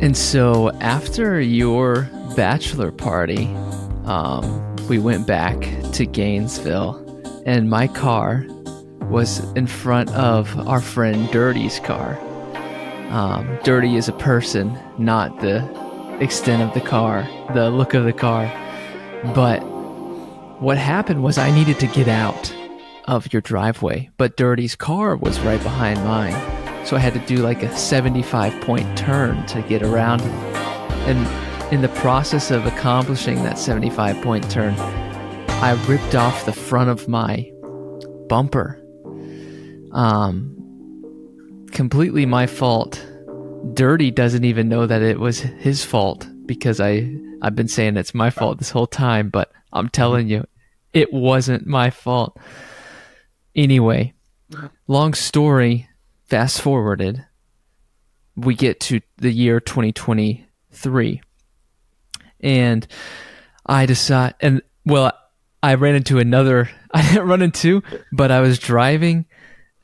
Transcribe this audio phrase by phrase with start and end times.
[0.00, 3.46] And so after your bachelor party,
[4.04, 5.60] um, we went back
[5.92, 6.96] to Gainesville,
[7.44, 8.46] and my car
[9.10, 12.18] was in front of our friend Dirty's car.
[13.10, 15.58] Um, Dirty is a person, not the
[16.20, 18.46] extent of the car, the look of the car.
[19.34, 19.60] But
[20.60, 22.54] what happened was I needed to get out
[23.06, 26.59] of your driveway, but Dirty's car was right behind mine.
[26.84, 30.22] So I had to do like a 75 point turn to get around.
[31.06, 36.90] And in the process of accomplishing that 75 point turn, I ripped off the front
[36.90, 37.50] of my
[38.28, 38.80] bumper.
[39.92, 40.56] Um,
[41.70, 43.04] completely my fault.
[43.74, 48.14] Dirty doesn't even know that it was his fault because I I've been saying it's
[48.14, 50.46] my fault this whole time, but I'm telling you,
[50.92, 52.38] it wasn't my fault.
[53.54, 54.14] Anyway,
[54.88, 55.88] long story,
[56.30, 57.26] fast forwarded,
[58.36, 61.20] we get to the year 2023.
[62.40, 62.86] And
[63.66, 65.12] I decide, and well,
[65.62, 69.26] I ran into another, I didn't run into, but I was driving.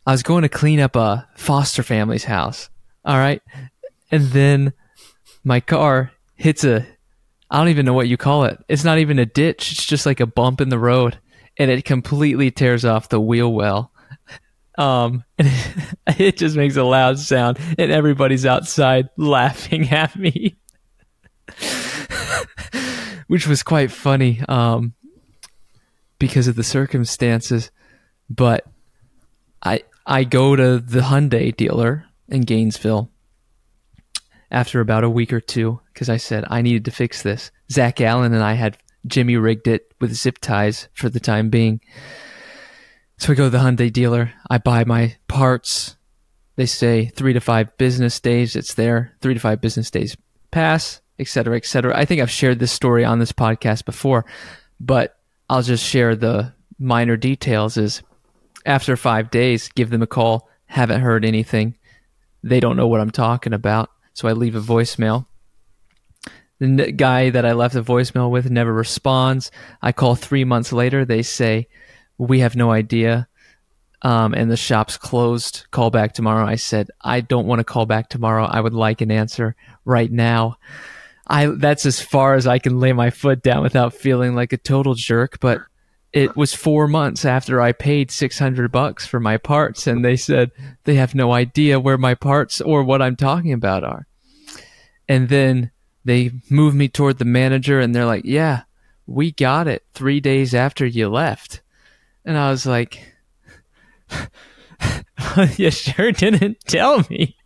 [0.06, 2.70] I was going to clean up a foster family's house.
[3.04, 3.42] All right.
[4.10, 4.72] And then
[5.44, 6.86] my car hits a,
[7.50, 8.58] I don't even know what you call it.
[8.68, 9.72] It's not even a ditch.
[9.72, 11.18] It's just like a bump in the road
[11.58, 13.92] and it completely tears off the wheel well.
[14.76, 20.56] Um, and it just makes a loud sound, and everybody's outside laughing at me,
[23.26, 24.42] which was quite funny.
[24.48, 24.94] Um,
[26.18, 27.70] because of the circumstances,
[28.30, 28.64] but
[29.62, 33.10] I I go to the Hyundai dealer in Gainesville
[34.50, 37.50] after about a week or two because I said I needed to fix this.
[37.70, 41.80] Zach Allen and I had Jimmy rigged it with zip ties for the time being.
[43.18, 44.32] So I go to the Hyundai dealer.
[44.50, 45.96] I buy my parts.
[46.56, 48.56] They say three to five business days.
[48.56, 49.16] It's there.
[49.20, 50.16] Three to five business days
[50.50, 51.96] pass, etc., etc.
[51.96, 54.24] I think I've shared this story on this podcast before,
[54.80, 57.76] but I'll just share the minor details.
[57.76, 58.02] Is
[58.64, 60.48] after five days, give them a call.
[60.66, 61.76] Haven't heard anything.
[62.42, 63.90] They don't know what I'm talking about.
[64.12, 65.26] So I leave a voicemail.
[66.58, 69.50] The guy that I left a voicemail with never responds.
[69.82, 71.04] I call three months later.
[71.04, 71.68] They say,
[72.18, 73.28] We have no idea.
[74.02, 75.66] Um, and the shop's closed.
[75.70, 76.46] Call back tomorrow.
[76.46, 78.44] I said, I don't want to call back tomorrow.
[78.44, 80.58] I would like an answer right now.
[81.26, 84.58] I that's as far as I can lay my foot down without feeling like a
[84.58, 85.40] total jerk.
[85.40, 85.60] But
[86.12, 90.16] it was four months after I paid six hundred bucks for my parts, and they
[90.16, 90.52] said
[90.84, 94.06] they have no idea where my parts or what I'm talking about are.
[95.08, 95.72] And then
[96.04, 98.62] they move me toward the manager, and they're like, "Yeah,
[99.06, 101.60] we got it three days after you left,"
[102.26, 103.14] and I was like.
[105.56, 107.36] you sure didn't tell me.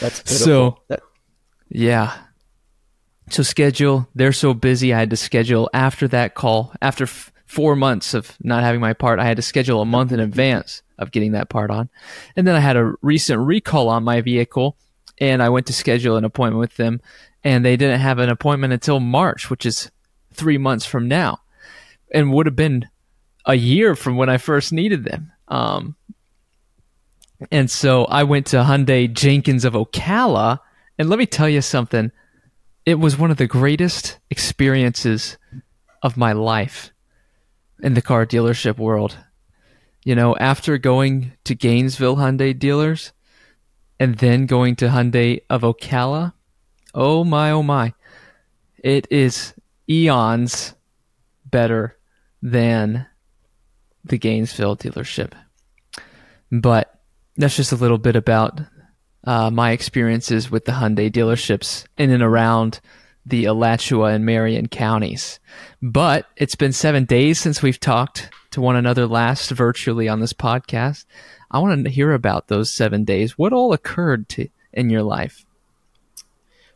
[0.00, 0.24] That's pitiful.
[0.24, 1.02] So, That-
[1.68, 2.16] yeah.
[3.30, 4.08] So schedule.
[4.14, 4.92] They're so busy.
[4.92, 6.72] I had to schedule after that call.
[6.82, 10.12] After f- four months of not having my part, I had to schedule a month
[10.12, 11.88] in advance of getting that part on.
[12.36, 14.76] And then I had a recent recall on my vehicle,
[15.18, 17.00] and I went to schedule an appointment with them,
[17.44, 19.90] and they didn't have an appointment until March, which is
[20.34, 21.38] three months from now,
[22.12, 22.88] and would have been
[23.46, 25.32] a year from when I first needed them.
[25.48, 25.96] Um,
[27.50, 30.60] and so I went to Hyundai Jenkins of Ocala,
[30.98, 32.12] and let me tell you something.
[32.84, 35.38] It was one of the greatest experiences
[36.02, 36.92] of my life
[37.82, 39.16] in the car dealership world.
[40.04, 43.12] You know, after going to Gainesville Hyundai dealers
[43.98, 46.32] and then going to Hyundai of Ocala,
[46.94, 47.92] oh my, oh my,
[48.78, 49.54] it is
[49.88, 50.74] eons
[51.44, 51.98] better
[52.42, 53.06] than
[54.04, 55.32] the Gainesville dealership.
[56.50, 57.00] But
[57.36, 58.60] that's just a little bit about
[59.24, 62.80] uh, my experiences with the Hyundai dealerships in and around
[63.26, 65.38] the Alachua and Marion counties.
[65.82, 70.32] But it's been seven days since we've talked to one another last virtually on this
[70.32, 71.04] podcast.
[71.50, 73.36] I want to hear about those seven days.
[73.36, 75.44] What all occurred to in your life?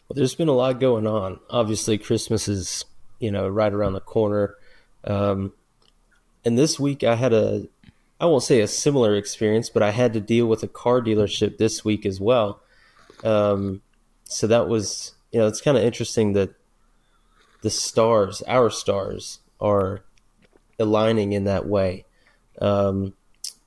[0.09, 1.41] Well, there's been a lot going on.
[1.49, 2.85] Obviously, Christmas is
[3.21, 4.57] you know right around the corner,
[5.05, 5.53] um,
[6.45, 7.67] and this week I had a
[8.21, 11.59] I won't say a similar experience, but I had to deal with a car dealership
[11.59, 12.61] this week as well.
[13.23, 13.83] Um,
[14.25, 16.55] so that was you know it's kind of interesting that
[17.63, 20.05] the stars, our stars, are
[20.79, 22.05] aligning in that way.
[22.61, 23.15] Um,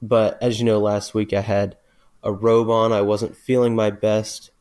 [0.01, 1.78] but as you know, last week I had
[2.24, 2.92] a robe on.
[2.92, 4.51] I wasn't feeling my best.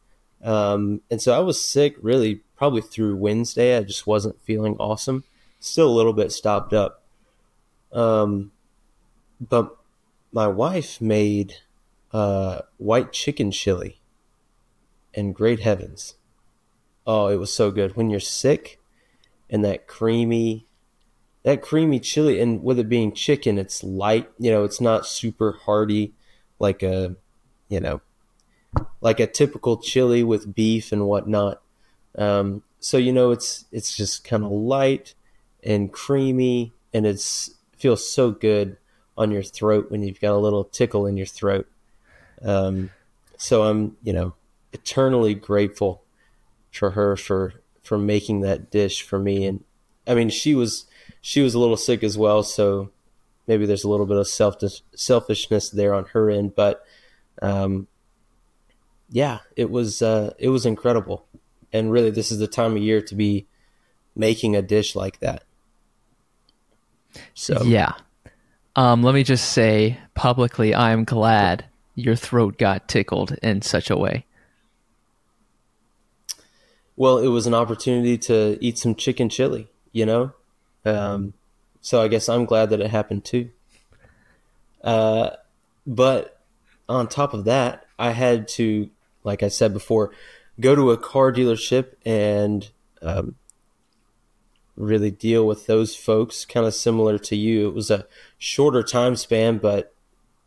[0.42, 3.76] Um, and so I was sick really probably through Wednesday.
[3.76, 5.24] I just wasn't feeling awesome.
[5.66, 7.02] Still a little bit stopped up.
[7.92, 8.52] Um,
[9.40, 9.76] but
[10.32, 11.54] my wife made
[12.12, 14.00] uh, white chicken chili
[15.12, 16.14] and great heavens.
[17.04, 17.96] Oh, it was so good.
[17.96, 18.80] When you're sick
[19.50, 20.66] and that creamy
[21.42, 25.58] that creamy chili and with it being chicken, it's light, you know, it's not super
[25.64, 26.12] hearty
[26.60, 27.16] like a
[27.68, 28.00] you know
[29.00, 31.60] like a typical chili with beef and whatnot.
[32.16, 35.14] Um, so you know it's it's just kind of light
[35.66, 38.78] and creamy and it's feels so good
[39.18, 41.66] on your throat when you've got a little tickle in your throat.
[42.42, 42.90] Um,
[43.36, 44.34] so I'm, you know,
[44.72, 46.02] eternally grateful
[46.70, 49.46] for her for for making that dish for me.
[49.46, 49.64] And
[50.06, 50.86] I mean, she was
[51.20, 52.90] she was a little sick as well, so
[53.46, 54.56] maybe there's a little bit of self
[54.94, 56.54] selfishness there on her end.
[56.54, 56.84] But
[57.42, 57.88] um,
[59.10, 61.26] yeah, it was uh, it was incredible.
[61.72, 63.46] And really, this is the time of year to be
[64.14, 65.42] making a dish like that.
[67.34, 67.92] So yeah,
[68.76, 71.64] um, let me just say publicly, I am glad
[71.94, 74.26] your throat got tickled in such a way.
[76.94, 80.32] Well, it was an opportunity to eat some chicken chili, you know?
[80.84, 81.34] Um,
[81.80, 83.50] so I guess I'm glad that it happened too.
[84.82, 85.30] Uh,
[85.86, 86.40] but
[86.88, 88.90] on top of that, I had to,
[89.24, 90.12] like I said before,
[90.60, 92.68] go to a car dealership and
[93.02, 93.36] um,
[94.76, 97.68] really deal with those folks, kind of similar to you.
[97.68, 98.06] It was a
[98.38, 99.94] shorter time span, but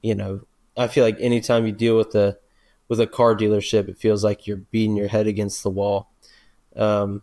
[0.01, 0.41] you know,
[0.77, 2.37] I feel like anytime you deal with a
[2.87, 6.09] with a car dealership, it feels like you're beating your head against the wall.
[6.75, 7.21] Um,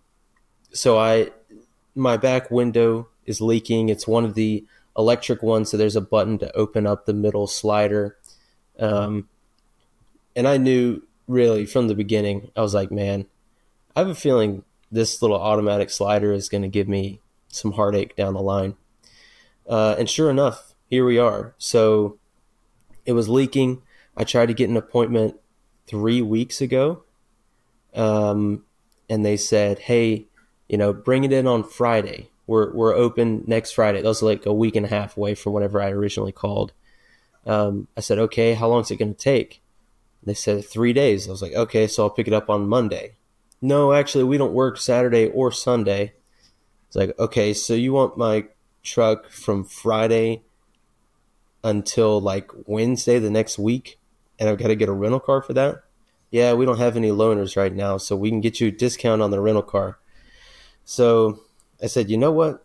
[0.72, 1.30] so I,
[1.94, 3.88] my back window is leaking.
[3.88, 4.64] It's one of the
[4.96, 8.16] electric ones, so there's a button to open up the middle slider.
[8.78, 9.28] Um,
[10.36, 13.26] and I knew really from the beginning, I was like, man,
[13.96, 14.62] I have a feeling
[14.96, 18.74] this little automatic slider is going to give me some heartache down the line.
[19.68, 21.54] Uh, and sure enough, here we are.
[21.58, 22.18] So
[23.04, 23.82] it was leaking.
[24.16, 25.36] I tried to get an appointment
[25.86, 27.02] three weeks ago.
[27.94, 28.64] Um,
[29.08, 30.28] and they said, hey,
[30.66, 32.30] you know, bring it in on Friday.
[32.46, 34.00] We're, we're open next Friday.
[34.00, 36.72] That was like a week and a half away from whenever I originally called.
[37.44, 39.60] Um, I said, okay, how long is it going to take?
[40.22, 41.28] They said three days.
[41.28, 43.12] I was like, okay, so I'll pick it up on Monday
[43.60, 46.14] no, actually, we don't work Saturday or Sunday.
[46.86, 48.46] It's like, okay, so you want my
[48.82, 50.42] truck from Friday
[51.64, 53.98] until like Wednesday the next week,
[54.38, 55.82] and I've got to get a rental car for that?
[56.30, 59.22] Yeah, we don't have any loaners right now, so we can get you a discount
[59.22, 59.98] on the rental car.
[60.84, 61.40] So
[61.82, 62.64] I said, you know what?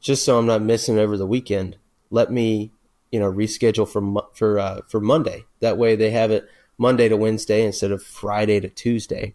[0.00, 1.76] Just so I'm not missing over the weekend,
[2.10, 2.72] let me,
[3.10, 5.44] you know, reschedule for for uh, for Monday.
[5.60, 9.34] That way, they have it Monday to Wednesday instead of Friday to Tuesday.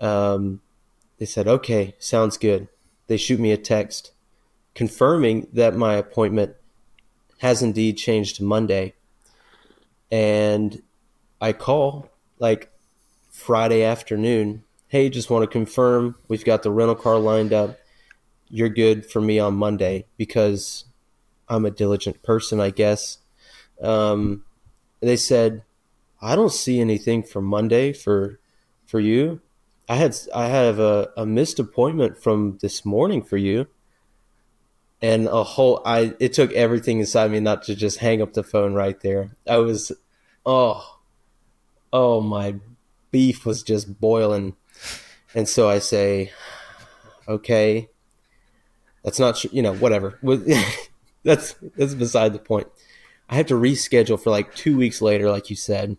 [0.00, 0.60] Um,
[1.18, 2.68] they said, okay, sounds good.
[3.06, 4.12] They shoot me a text
[4.74, 6.56] confirming that my appointment
[7.38, 8.94] has indeed changed to Monday.
[10.10, 10.82] And
[11.40, 12.70] I call like
[13.30, 14.64] Friday afternoon.
[14.88, 17.78] Hey, just want to confirm we've got the rental car lined up.
[18.48, 20.84] You're good for me on Monday because
[21.48, 23.18] I'm a diligent person, I guess.
[23.82, 24.44] Um,
[25.00, 25.62] they said,
[26.22, 28.38] I don't see anything for Monday for
[28.86, 29.40] for you.
[29.88, 33.66] I had I have a, a missed appointment from this morning for you,
[35.02, 38.42] and a whole I it took everything inside me not to just hang up the
[38.42, 39.36] phone right there.
[39.46, 39.92] I was,
[40.46, 41.00] oh,
[41.92, 42.56] oh my
[43.10, 44.56] beef was just boiling,
[45.34, 46.32] and so I say,
[47.28, 47.90] okay,
[49.02, 50.18] that's not you know whatever.
[51.24, 52.68] that's that's beside the point.
[53.28, 55.98] I have to reschedule for like two weeks later, like you said.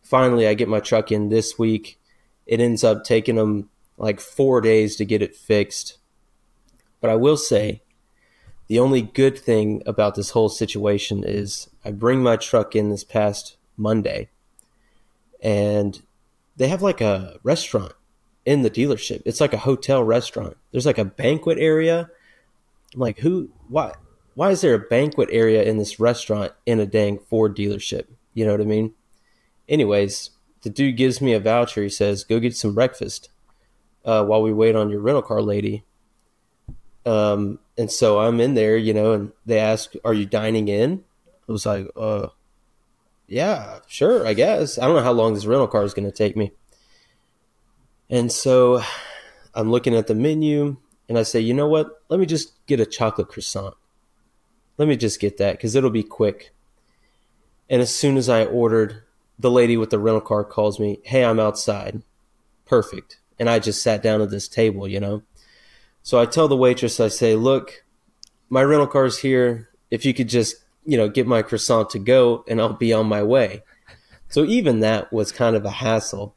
[0.00, 1.98] Finally, I get my truck in this week
[2.46, 5.98] it ends up taking them like four days to get it fixed.
[7.00, 7.82] But I will say,
[8.68, 13.04] the only good thing about this whole situation is I bring my truck in this
[13.04, 14.28] past Monday,
[15.40, 16.02] and
[16.56, 17.92] they have like a restaurant
[18.44, 19.22] in the dealership.
[19.24, 20.56] It's like a hotel restaurant.
[20.72, 22.10] There's like a banquet area.
[22.94, 23.50] I'm like, who?
[23.68, 23.92] Why?
[24.34, 28.04] Why is there a banquet area in this restaurant in a dang Ford dealership?
[28.34, 28.94] You know what I mean?
[29.68, 30.30] Anyways,
[30.66, 31.84] the dude gives me a voucher.
[31.84, 33.28] He says, "Go get some breakfast
[34.04, 35.84] uh, while we wait on your rental car lady."
[37.04, 41.04] Um, and so I'm in there, you know, and they ask, "Are you dining in?"
[41.48, 42.30] I was like, "Uh,
[43.28, 46.10] yeah, sure, I guess." I don't know how long this rental car is going to
[46.10, 46.50] take me.
[48.10, 48.82] And so
[49.54, 52.02] I'm looking at the menu, and I say, "You know what?
[52.08, 53.74] Let me just get a chocolate croissant.
[54.78, 56.52] Let me just get that because it'll be quick."
[57.70, 59.04] And as soon as I ordered
[59.38, 62.02] the lady with the rental car calls me, Hey, I'm outside.
[62.64, 63.20] Perfect.
[63.38, 65.22] And I just sat down at this table, you know?
[66.02, 67.84] So I tell the waitress, I say, Look,
[68.48, 69.68] my rental car's here.
[69.90, 73.06] If you could just, you know, get my croissant to go and I'll be on
[73.06, 73.62] my way.
[74.28, 76.34] So even that was kind of a hassle.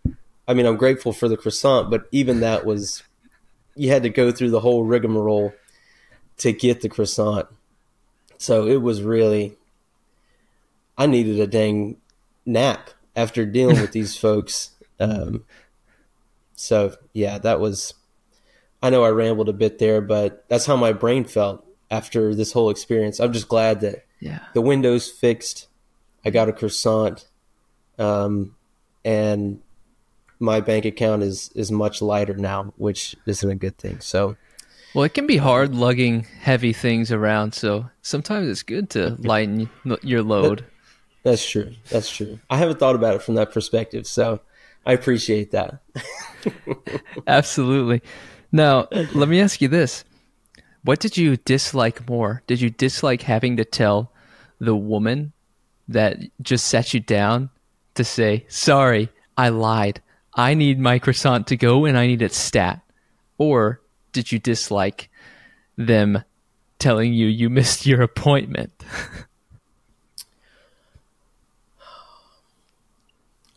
[0.48, 3.04] I mean, I'm grateful for the croissant, but even that was
[3.76, 5.54] you had to go through the whole rigmarole
[6.38, 7.48] to get the croissant.
[8.38, 9.56] So it was really
[10.98, 11.98] I needed a dang
[12.50, 14.72] nap after dealing with these folks.
[15.00, 15.46] Um,
[16.56, 17.94] so yeah, that was.
[18.82, 22.54] I know I rambled a bit there, but that's how my brain felt after this
[22.54, 23.20] whole experience.
[23.20, 24.40] I'm just glad that Yeah.
[24.54, 25.68] the window's fixed.
[26.24, 27.28] I got a croissant,
[27.98, 28.56] um,
[29.04, 29.60] and
[30.40, 34.00] my bank account is is much lighter now, which isn't a good thing.
[34.00, 34.36] So
[34.94, 39.70] Well, it can be hard lugging heavy things around, so sometimes it's good to lighten
[40.04, 40.66] your load.
[41.24, 41.74] That's true.
[41.90, 42.40] That's true.
[42.50, 44.42] I haven't thought about it from that perspective, so
[44.86, 45.82] I appreciate that.
[47.28, 48.02] Absolutely.
[48.52, 50.04] Now, let me ask you this.
[50.84, 52.42] What did you dislike more?
[52.48, 54.12] Did you dislike having to tell
[54.60, 55.34] the woman
[55.88, 57.50] that just sat you down
[57.96, 60.02] to say, sorry, I lied.
[60.34, 62.82] I need my croissant to go and I need it stat?
[63.38, 63.82] Or
[64.14, 65.10] did you dislike
[65.78, 66.24] them
[66.78, 68.72] telling you you missed your appointment?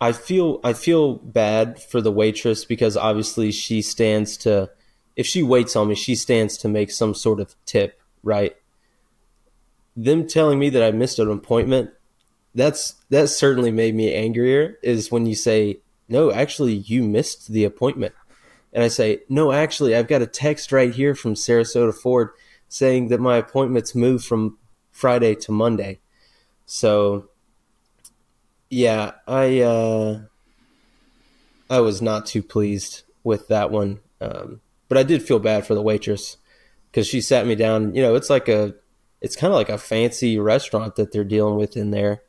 [0.02, 4.68] I feel I feel bad for the waitress because obviously she stands to
[5.14, 8.56] if she waits on me, she stands to make some sort of tip, right?
[9.96, 11.90] Them telling me that I missed an appointment,
[12.52, 15.78] that's that certainly made me angrier is when you say,
[16.08, 18.12] "No, actually you missed the appointment."
[18.72, 22.30] And I say, "No, actually I've got a text right here from Sarasota Ford
[22.68, 24.58] saying that my appointment's moved from
[24.90, 26.00] Friday to Monday."
[26.66, 27.28] So
[28.72, 30.20] yeah, I uh,
[31.68, 35.74] I was not too pleased with that one, um, but I did feel bad for
[35.74, 36.38] the waitress
[36.90, 37.94] because she sat me down.
[37.94, 38.74] You know, it's like a,
[39.20, 42.22] it's kind of like a fancy restaurant that they're dealing with in there,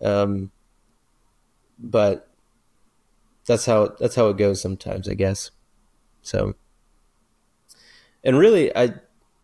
[0.00, 0.50] um,
[1.78, 2.30] but
[3.44, 5.50] that's how that's how it goes sometimes, I guess.
[6.22, 6.54] So,
[8.24, 8.94] and really, I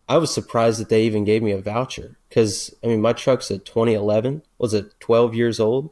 [0.09, 3.51] I was surprised that they even gave me a voucher because I mean my truck's
[3.51, 5.91] a 2011, was it 12 years old?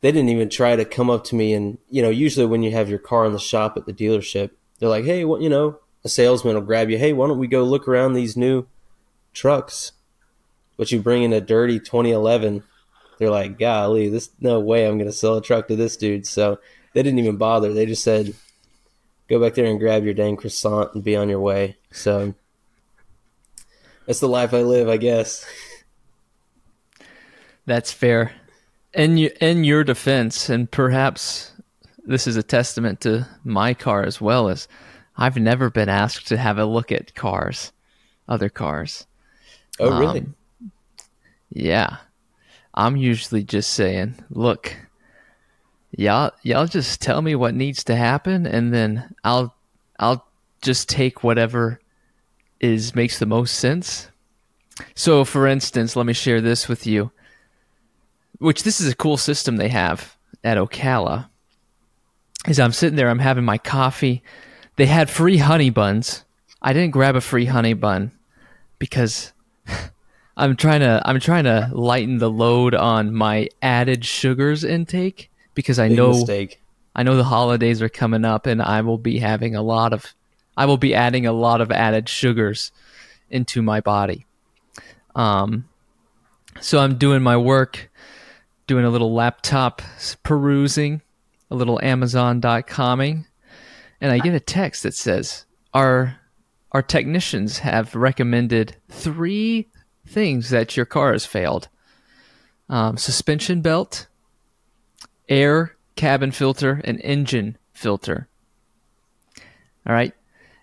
[0.00, 1.54] They didn't even try to come up to me.
[1.54, 4.50] And you know usually when you have your car in the shop at the dealership
[4.78, 6.98] they're like hey what you know a salesman will grab you.
[6.98, 8.66] Hey why don't we go look around these new
[9.32, 9.92] trucks?
[10.76, 12.62] But you bring in a dirty 2011
[13.18, 16.26] they're like golly this no way i'm going to sell a truck to this dude.
[16.26, 16.58] So
[16.92, 17.72] they didn't even bother.
[17.72, 18.34] They just said
[19.28, 21.76] go back there and grab your dang croissant and be on your way.
[21.90, 22.34] So
[24.06, 25.44] that's the life i live i guess.
[27.66, 28.32] That's fair.
[28.96, 31.52] In you, in your defense, and perhaps
[32.06, 34.68] this is a testament to my car as well as
[35.18, 37.72] I've never been asked to have a look at cars,
[38.26, 39.06] other cars.
[39.78, 40.34] oh really Um,
[41.52, 41.98] Yeah,
[42.72, 44.74] I'm usually just saying, look,
[45.90, 49.54] y'all, y'all just tell me what needs to happen, and then I'll,
[49.98, 50.26] I'll
[50.62, 51.80] just take whatever
[52.60, 54.08] is makes the most sense.
[54.94, 57.10] So, for instance, let me share this with you
[58.38, 61.28] which this is a cool system they have at Ocala.
[62.46, 64.22] Is I'm sitting there, I'm having my coffee.
[64.76, 66.24] They had free honey buns.
[66.62, 68.12] I didn't grab a free honey bun
[68.78, 69.32] because
[70.36, 75.78] I'm trying to I'm trying to lighten the load on my added sugars intake because
[75.78, 76.60] I big know mistake
[76.94, 80.14] I know the holidays are coming up and I will be having a lot of
[80.56, 82.72] I will be adding a lot of added sugars
[83.30, 84.26] into my body.
[85.14, 85.68] Um
[86.60, 87.90] so I'm doing my work,
[88.66, 89.82] doing a little laptop
[90.22, 91.02] perusing,
[91.50, 93.26] a little amazon.coming,
[94.00, 96.16] and I get a text that says our
[96.72, 99.68] our technicians have recommended three
[100.06, 101.68] things that your car has failed.
[102.68, 104.08] Um, suspension belt,
[105.28, 108.28] air cabin filter and engine filter.
[109.86, 110.12] All right.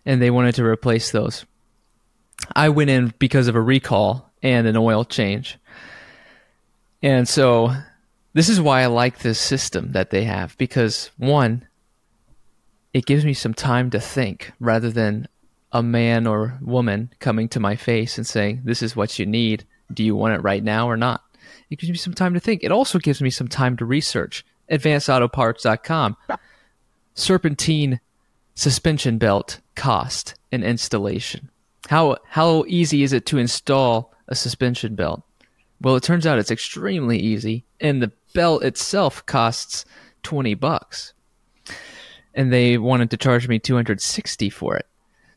[0.06, 1.46] And they wanted to replace those.
[2.56, 5.58] I went in because of a recall and an oil change.
[7.02, 7.74] And so
[8.34, 11.68] this is why I like this system that they have because one,
[12.94, 15.28] it gives me some time to think rather than
[15.72, 19.66] a man or woman coming to my face and saying, This is what you need.
[19.92, 21.24] Do you want it right now or not?
[21.70, 22.64] It gives me some time to think.
[22.64, 24.46] It also gives me some time to research.
[24.72, 26.18] AdvancedAutoparts.com.
[27.16, 28.00] Serpentine
[28.56, 31.50] suspension belt cost and installation.
[31.90, 35.24] How how easy is it to install a suspension belt?
[35.82, 39.86] Well, it turns out it's extremely easy, and the belt itself costs
[40.22, 41.14] twenty bucks.
[42.34, 44.88] And they wanted to charge me two hundred sixty for it.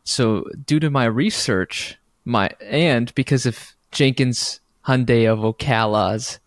[0.05, 6.39] So, due to my research, my and because of Jenkins Hyundai of Ocala's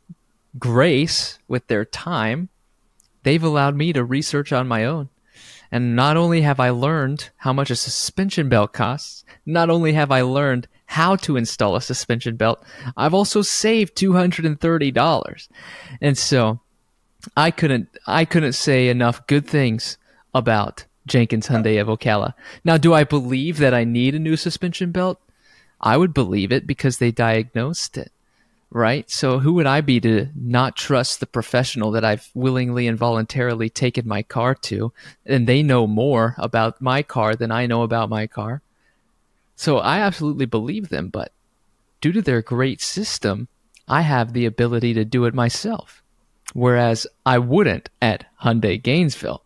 [0.57, 2.49] grace with their time,
[3.23, 5.09] they've allowed me to research on my own.
[5.71, 10.11] And not only have I learned how much a suspension belt costs, not only have
[10.11, 12.63] I learned how to install a suspension belt,
[12.97, 15.47] I've also saved $230.
[16.01, 16.59] And so
[17.38, 19.97] I couldn't I couldn't say enough good things
[20.33, 22.33] about Jenkins Hyundai of Ocala.
[22.63, 25.19] Now, do I believe that I need a new suspension belt?
[25.81, 28.11] I would believe it because they diagnosed it,
[28.71, 29.09] right?
[29.09, 33.69] So who would I be to not trust the professional that I've willingly and voluntarily
[33.69, 34.93] taken my car to,
[35.25, 38.61] and they know more about my car than I know about my car?
[39.55, 41.31] So I absolutely believe them, but
[41.99, 43.47] due to their great system,
[43.88, 46.03] I have the ability to do it myself,
[46.53, 49.43] whereas I wouldn't at Hyundai Gainesville.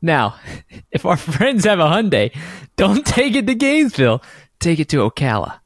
[0.00, 0.36] Now,
[0.90, 2.34] if our friends have a Hyundai,
[2.76, 4.22] don't take it to Gainesville.
[4.60, 5.60] Take it to Ocala.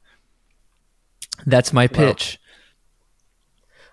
[1.45, 2.39] That's my pitch.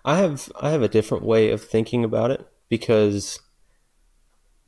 [0.04, 3.40] I have I have a different way of thinking about it because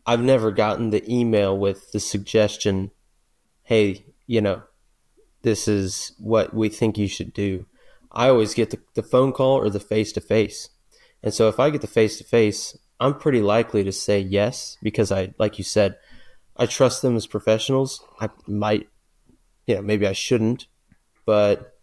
[0.06, 2.92] I've never gotten the email with the suggestion,
[3.62, 4.62] "Hey, you know,
[5.42, 7.66] this is what we think you should do."
[8.12, 10.70] I always get the, the phone call or the face to face.
[11.22, 14.78] And so if I get the face to face, I'm pretty likely to say yes
[14.82, 15.96] because I, like you said,
[16.56, 18.04] I trust them as professionals.
[18.20, 18.88] I might,
[19.66, 20.68] you know, maybe I shouldn't,
[21.26, 21.76] but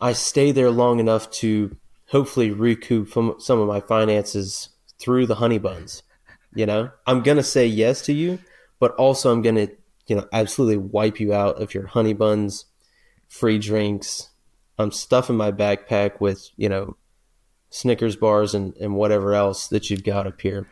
[0.00, 1.76] I stay there long enough to
[2.14, 4.68] hopefully recoup some of my finances
[5.00, 6.04] through the honey buns.
[6.54, 8.38] You know, I'm gonna say yes to you,
[8.78, 9.66] but also I'm gonna,
[10.06, 12.66] you know, absolutely wipe you out of your honey buns,
[13.26, 14.30] free drinks.
[14.78, 16.96] I'm stuffing my backpack with, you know,
[17.70, 20.68] Snickers bars and, and whatever else that you've got up here.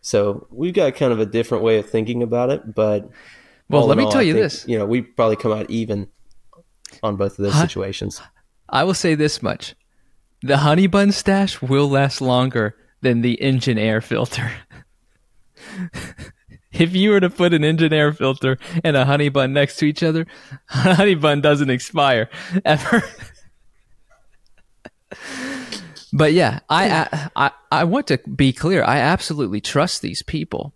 [0.00, 3.10] So we've got kind of a different way of thinking about it, but
[3.68, 4.66] well, let me all, tell you think, this.
[4.66, 6.08] You know, we probably come out even
[7.02, 8.22] on both of those situations.
[8.70, 9.74] I will say this much.
[10.42, 14.52] The honey bun stash will last longer than the engine air filter.
[16.72, 19.86] if you were to put an engine air filter and a honey bun next to
[19.86, 20.26] each other,
[20.66, 22.28] honey bun doesn't expire
[22.64, 23.02] ever.
[26.12, 28.84] but yeah, I, I I want to be clear.
[28.84, 30.74] I absolutely trust these people,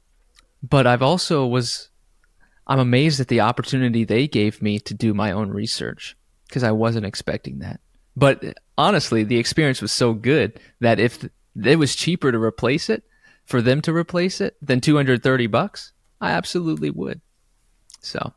[0.62, 1.88] but I've also was
[2.66, 6.72] I'm amazed at the opportunity they gave me to do my own research because I
[6.72, 7.80] wasn't expecting that.
[8.16, 11.28] But honestly, the experience was so good that if
[11.62, 13.04] it was cheaper to replace it,
[13.44, 17.20] for them to replace it, than 230 bucks, I absolutely would.
[18.00, 18.32] So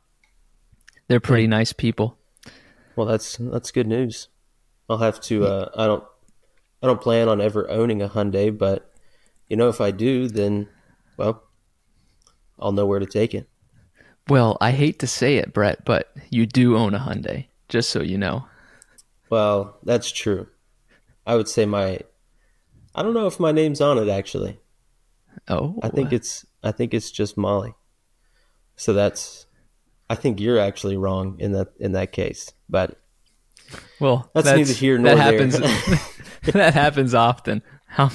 [1.07, 2.17] they're pretty nice people.
[2.95, 4.27] Well, that's that's good news.
[4.89, 5.45] I'll have to.
[5.45, 6.03] Uh, I don't.
[6.81, 8.91] I don't plan on ever owning a Hyundai, but
[9.47, 10.67] you know, if I do, then
[11.17, 11.43] well,
[12.59, 13.47] I'll know where to take it.
[14.29, 18.01] Well, I hate to say it, Brett, but you do own a Hyundai just so
[18.01, 18.45] you know.
[19.33, 20.45] Well, that's true.
[21.25, 22.01] I would say my
[22.93, 24.59] I don't know if my name's on it actually.
[25.47, 25.79] Oh.
[25.81, 27.73] I think it's I think it's just Molly.
[28.75, 29.47] So that's
[30.07, 32.53] I think you're actually wrong in that in that case.
[32.69, 33.01] But
[33.99, 35.47] well, that's, that's neither here nor that there.
[35.47, 35.57] happens
[36.53, 37.63] that happens often.
[37.97, 38.11] um,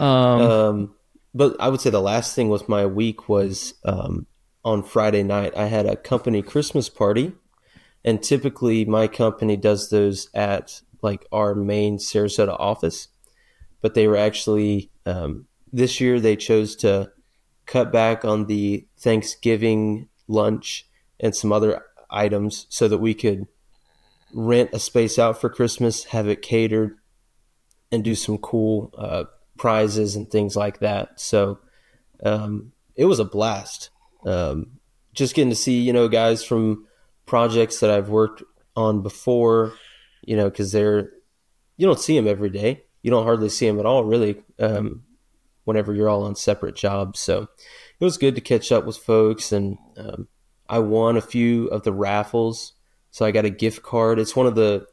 [0.00, 0.94] um,
[1.32, 4.26] but I would say the last thing with my week was um,
[4.64, 7.32] on Friday night, I had a company Christmas party.
[8.06, 13.08] And typically, my company does those at like our main Sarasota office.
[13.82, 17.12] But they were actually, um, this year, they chose to
[17.66, 20.88] cut back on the Thanksgiving lunch
[21.20, 23.46] and some other items so that we could
[24.32, 26.96] rent a space out for Christmas, have it catered,
[27.90, 29.24] and do some cool uh,
[29.58, 31.20] prizes and things like that.
[31.20, 31.58] So
[32.24, 33.90] um, it was a blast
[34.26, 34.78] um,
[35.14, 36.86] just getting to see you know guys from
[37.26, 38.42] projects that I've worked
[38.74, 39.74] on before,
[40.22, 41.10] you know, because they're
[41.76, 42.84] you don't see them every day.
[43.02, 44.42] You don't hardly see them at all, really.
[44.58, 45.02] Um,
[45.64, 47.48] whenever you're all on separate jobs, so
[47.98, 50.28] it was good to catch up with folks, and um,
[50.68, 52.72] I won a few of the raffles.
[53.10, 54.18] So I got a gift card.
[54.18, 54.86] It's one of the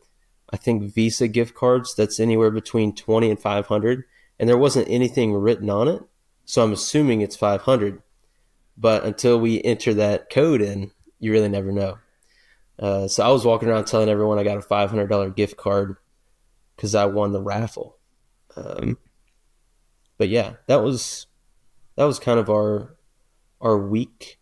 [0.52, 4.04] I think Visa gift cards that's anywhere between 20 and 500
[4.40, 6.04] and there wasn't anything written on it.
[6.46, 8.02] So I'm assuming it's 500.
[8.78, 11.98] But until we enter that code in, you really never know.
[12.80, 15.98] Uh, so I was walking around telling everyone I got a $500 gift card
[16.76, 17.98] because I won the raffle.
[18.56, 18.98] Um,
[20.18, 21.28] but yeah, that was
[21.96, 22.96] that was kind of our
[23.62, 24.40] our week.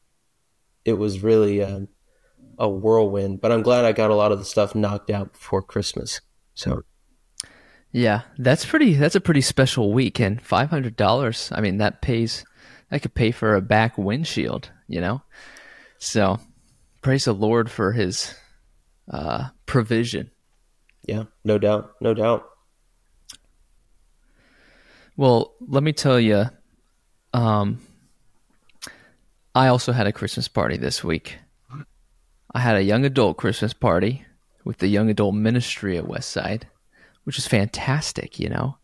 [0.83, 1.87] It was really a,
[2.57, 5.61] a whirlwind, but I'm glad I got a lot of the stuff knocked out before
[5.61, 6.21] Christmas.
[6.55, 6.83] So
[7.91, 8.95] yeah, that's pretty.
[8.95, 10.41] That's a pretty special weekend.
[10.41, 11.51] Five hundred dollars.
[11.53, 12.43] I mean, that pays
[12.91, 15.21] I could pay for a back windshield, you know?
[15.97, 16.39] So
[17.01, 18.33] praise the Lord for his
[19.09, 20.31] uh, provision.
[21.07, 21.93] Yeah, no doubt.
[21.99, 22.47] No doubt.
[25.17, 26.45] Well, let me tell you,
[27.33, 27.79] um,
[29.53, 31.37] I also had a Christmas party this week.
[32.53, 34.25] I had a young adult Christmas party
[34.63, 36.63] with the young adult ministry at Westside,
[37.23, 38.77] which is fantastic, you know.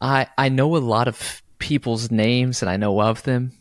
[0.00, 3.52] I I know a lot of people's names and I know of them,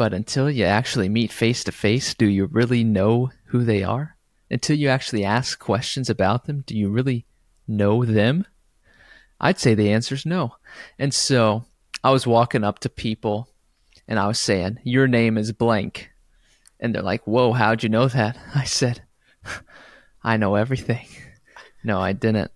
[0.00, 4.16] but until you actually meet face to face, do you really know who they are?
[4.50, 7.26] Until you actually ask questions about them, do you really
[7.68, 8.46] know them?
[9.38, 10.54] I'd say the answer is no.
[10.98, 11.66] And so
[12.02, 13.50] I was walking up to people
[14.08, 16.10] and I was saying, Your name is blank.
[16.80, 18.38] And they're like, Whoa, how'd you know that?
[18.54, 19.02] I said,
[20.24, 21.08] I know everything.
[21.84, 22.52] No, I didn't.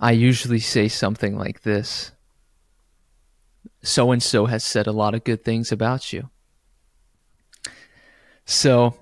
[0.00, 2.12] I usually say something like this
[3.82, 6.30] So and so has said a lot of good things about you.
[8.44, 8.94] So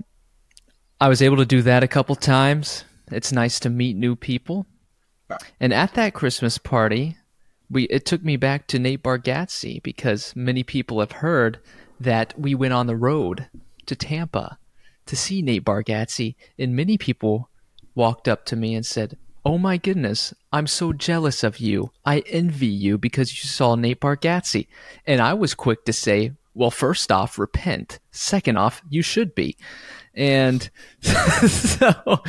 [1.00, 2.84] I was able to do that a couple times.
[3.10, 4.66] It's nice to meet new people.
[5.60, 7.16] And at that Christmas party,
[7.70, 11.58] we it took me back to Nate Bargatze because many people have heard
[11.98, 13.48] that we went on the road
[13.86, 14.58] to Tampa
[15.06, 17.50] to see Nate Bargatze, and many people
[17.94, 21.92] walked up to me and said, "Oh my goodness, I'm so jealous of you.
[22.04, 24.66] I envy you because you saw Nate Bargatze."
[25.06, 28.00] And I was quick to say, "Well, first off, repent.
[28.10, 29.56] Second off, you should be."
[30.14, 30.68] And
[31.00, 32.22] so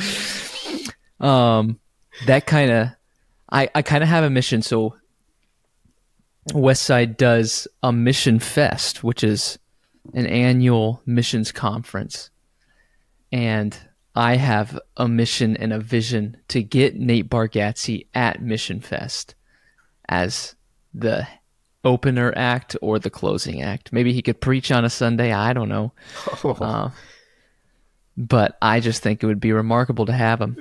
[1.20, 1.80] um
[2.26, 2.88] that kind of
[3.50, 4.62] I, I kind of have a mission.
[4.62, 4.94] So
[6.52, 9.58] Westside does a mission fest, which is
[10.14, 12.30] an annual missions conference.
[13.32, 13.76] And
[14.18, 19.36] I have a mission and a vision to get Nate Bargatze at Mission Fest
[20.08, 20.56] as
[20.92, 21.28] the
[21.84, 23.92] opener act or the closing act.
[23.92, 25.32] Maybe he could preach on a Sunday.
[25.32, 25.92] I don't know.
[26.42, 26.56] Oh.
[26.60, 26.90] Uh,
[28.16, 30.56] but I just think it would be remarkable to have him.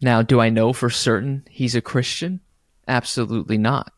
[0.00, 2.40] Now, do I know for certain he's a Christian?
[2.88, 3.92] Absolutely not.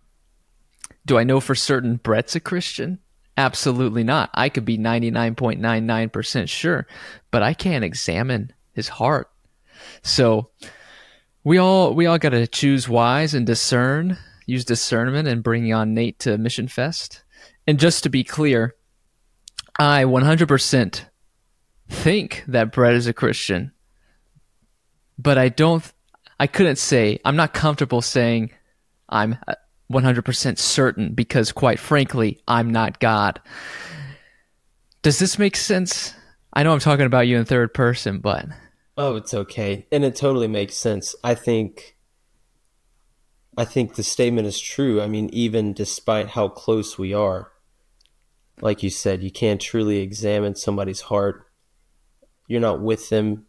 [1.06, 2.98] Do I know for certain Brett's a Christian?
[3.38, 4.28] Absolutely not.
[4.34, 6.86] I could be 99.99% sure,
[7.30, 9.30] but I can't examine his heart.
[10.02, 10.50] So
[11.44, 15.94] we all we all got to choose wise and discern, use discernment and bringing on
[15.94, 17.24] Nate to Mission Fest.
[17.66, 18.74] And just to be clear,
[19.78, 21.04] I 100%
[21.88, 23.72] think that Brett is a Christian
[25.22, 25.84] but I don't,
[26.38, 28.50] I couldn't say, I'm not comfortable saying
[29.08, 29.54] I'm uh,
[29.92, 33.40] 100% certain because, quite frankly, I'm not God.
[35.02, 36.14] Does this make sense?
[36.52, 38.46] I know I'm talking about you in third person, but.
[39.00, 39.86] Oh, it's okay.
[39.90, 41.14] And it totally makes sense.
[41.24, 41.96] I think.
[43.56, 45.02] I think the statement is true.
[45.02, 47.50] I mean, even despite how close we are,
[48.60, 51.46] like you said, you can't truly examine somebody's heart.
[52.46, 53.46] You're not with them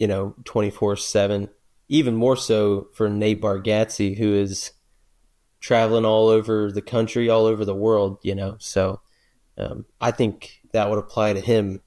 [0.00, 1.48] you know, 24 7.
[1.88, 4.72] Even more so for Nate Bargatze, who is
[5.60, 8.56] traveling all over the country, all over the world, you know.
[8.58, 9.02] So
[9.58, 11.82] um, I think that would apply to him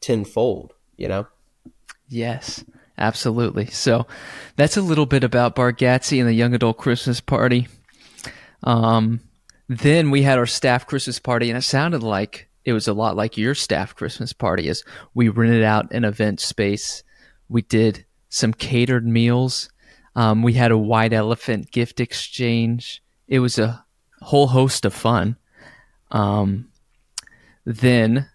[0.00, 1.26] tenfold, you know?
[2.12, 2.62] Yes,
[2.98, 3.66] absolutely.
[3.66, 4.06] So
[4.56, 7.68] that's a little bit about Bargatze and the Young Adult Christmas Party.
[8.62, 9.20] Um,
[9.68, 13.16] then we had our staff Christmas party, and it sounded like it was a lot
[13.16, 17.02] like your staff Christmas party is we rented out an event space.
[17.48, 19.70] We did some catered meals.
[20.14, 23.02] Um, we had a white elephant gift exchange.
[23.26, 23.84] It was a
[24.20, 25.36] whole host of fun.
[26.10, 26.68] Um,
[27.64, 28.28] then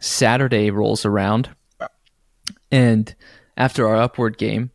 [0.00, 1.50] Saturday rolls around,
[2.70, 3.14] and
[3.56, 4.70] after our upward game,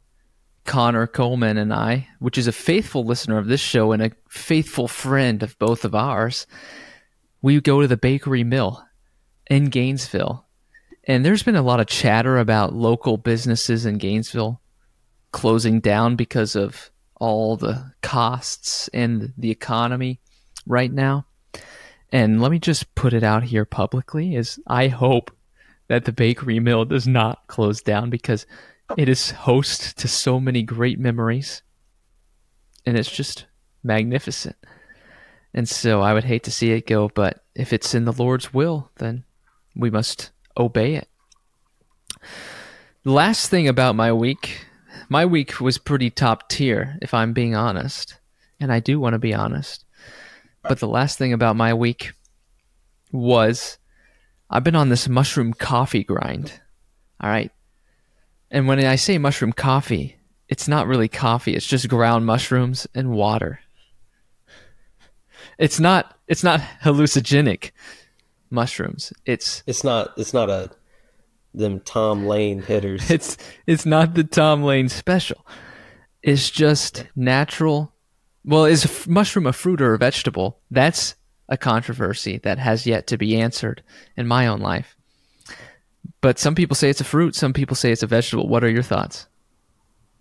[0.65, 4.88] Connor Coleman and I, which is a faithful listener of this show and a faithful
[4.88, 6.47] friend of both of ours,
[7.41, 8.84] we go to the Bakery Mill
[9.49, 10.45] in Gainesville.
[11.06, 14.62] And there's been a lot of chatter about local businesses in Gainesville
[15.32, 20.21] closing down because of all the costs and the economy
[20.65, 21.25] right now.
[22.12, 25.32] And let me just put it out here publicly is I hope
[25.93, 28.47] that the bakery mill does not close down because
[28.97, 31.62] it is host to so many great memories
[32.84, 33.45] and it's just
[33.84, 34.56] magnificent.
[35.53, 38.51] And so I would hate to see it go, but if it's in the Lord's
[38.51, 39.23] will, then
[39.75, 41.08] we must obey it.
[43.06, 44.65] Last thing about my week,
[45.10, 48.17] my week was pretty top tier, if I'm being honest.
[48.60, 49.86] And I do want to be honest.
[50.63, 52.13] But the last thing about my week
[53.12, 53.77] was
[54.54, 56.62] I've been on this mushroom coffee grind.
[57.20, 57.52] All right.
[58.52, 63.10] And when I say mushroom coffee, it's not really coffee, it's just ground mushrooms and
[63.10, 63.62] water.
[65.58, 67.72] It's not it's not hallucinogenic
[68.52, 69.12] mushrooms.
[69.26, 70.70] It's it's not it's not a
[71.56, 73.10] them Tom Lane hitters.
[73.10, 75.48] It's it's not the Tom Lane special.
[76.22, 77.92] It's just natural
[78.46, 80.60] Well, is mushroom a fruit or a vegetable?
[80.70, 81.16] That's
[81.49, 83.84] a controversy that has yet to be answered
[84.17, 84.95] in my own life.
[86.21, 88.47] But some people say it's a fruit, some people say it's a vegetable.
[88.47, 89.27] What are your thoughts?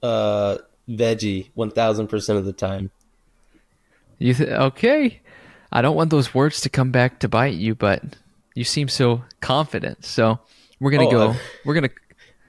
[0.03, 0.59] Uh,
[0.89, 2.91] veggie, one thousand percent of the time.
[4.19, 5.21] You th- okay?
[5.71, 8.03] I don't want those words to come back to bite you, but
[8.55, 10.05] you seem so confident.
[10.05, 10.39] So
[10.81, 11.31] we're gonna Oh, go.
[11.31, 11.91] I- We're gonna.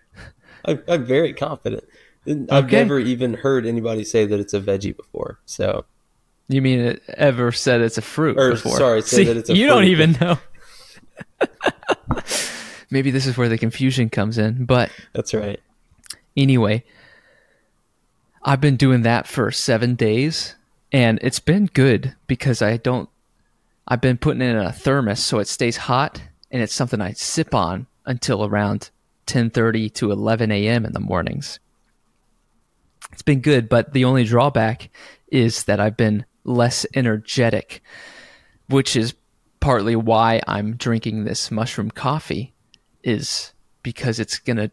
[0.66, 1.84] I'm, I'm very confident.
[2.28, 2.78] I've Okay.
[2.78, 5.40] never even heard anybody say that it's a veggie before.
[5.46, 5.86] So
[6.54, 8.78] You mean it ever said it's a fruit Or, before?
[8.78, 10.38] sorry, say that it's a you don't even know.
[12.90, 15.60] Maybe this is where the confusion comes in, but that's right.
[16.38, 16.84] anyway,
[18.44, 20.56] I've been doing that for seven days,
[20.92, 23.10] and it's been good because I don't.
[23.88, 27.14] I've been putting it in a thermos so it stays hot, and it's something I
[27.14, 28.92] sip on until around
[29.26, 30.86] ten thirty to eleven a.m.
[30.86, 31.60] in the mornings.
[33.12, 34.90] It's been good, but the only drawback
[35.30, 37.82] is that I've been less energetic,
[38.68, 39.14] which is
[39.60, 42.54] partly why I'm drinking this mushroom coffee.
[43.04, 44.72] Is because it's gonna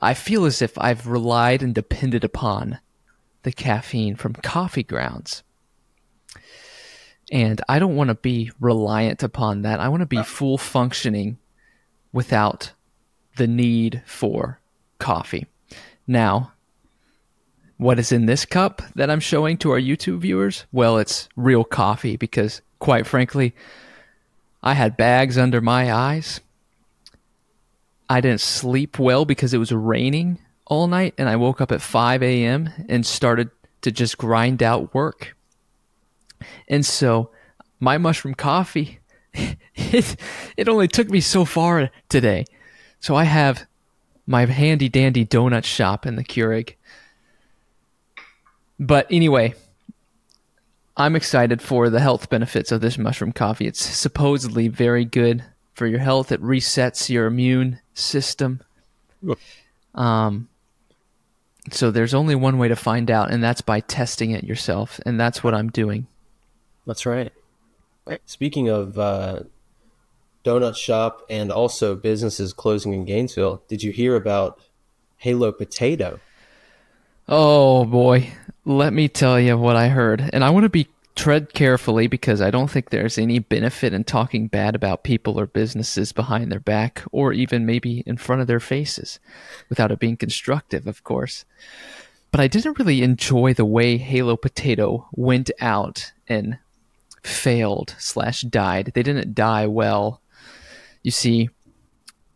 [0.00, 2.80] I feel as if I've relied and depended upon
[3.44, 5.44] the caffeine from coffee grounds.
[7.30, 9.80] And I don't want to be reliant upon that.
[9.80, 11.38] I want to be full functioning
[12.12, 12.72] without
[13.36, 14.60] the need for
[14.98, 15.46] coffee.
[16.06, 16.51] Now,
[17.82, 20.66] what is in this cup that I'm showing to our YouTube viewers?
[20.72, 23.54] Well, it's real coffee because, quite frankly,
[24.62, 26.40] I had bags under my eyes.
[28.08, 31.82] I didn't sleep well because it was raining all night, and I woke up at
[31.82, 32.70] 5 a.m.
[32.88, 33.50] and started
[33.82, 35.36] to just grind out work.
[36.68, 37.30] And so,
[37.80, 39.00] my mushroom coffee,
[39.34, 40.16] it,
[40.56, 42.44] it only took me so far today.
[43.00, 43.66] So, I have
[44.26, 46.74] my handy dandy donut shop in the Keurig.
[48.82, 49.54] But anyway,
[50.96, 53.68] I'm excited for the health benefits of this mushroom coffee.
[53.68, 56.32] It's supposedly very good for your health.
[56.32, 58.60] It resets your immune system.
[59.94, 60.48] Um,
[61.70, 65.18] so there's only one way to find out, and that's by testing it yourself, and
[65.18, 66.08] that's what I'm doing.
[66.84, 67.32] That's right.
[68.24, 69.42] Speaking of uh,
[70.44, 74.58] donut shop and also businesses closing in Gainesville, did you hear about
[75.18, 76.18] Halo Potato?
[77.28, 78.32] Oh boy,
[78.64, 82.40] let me tell you what I heard, and I want to be tread carefully because
[82.40, 86.60] I don't think there's any benefit in talking bad about people or businesses behind their
[86.60, 89.18] back or even maybe in front of their faces
[89.68, 91.44] without it being constructive, of course.
[92.30, 96.58] But I didn't really enjoy the way Halo Potato went out and
[97.22, 98.92] failed slash died.
[98.94, 100.22] They didn't die well.
[101.02, 101.50] You see,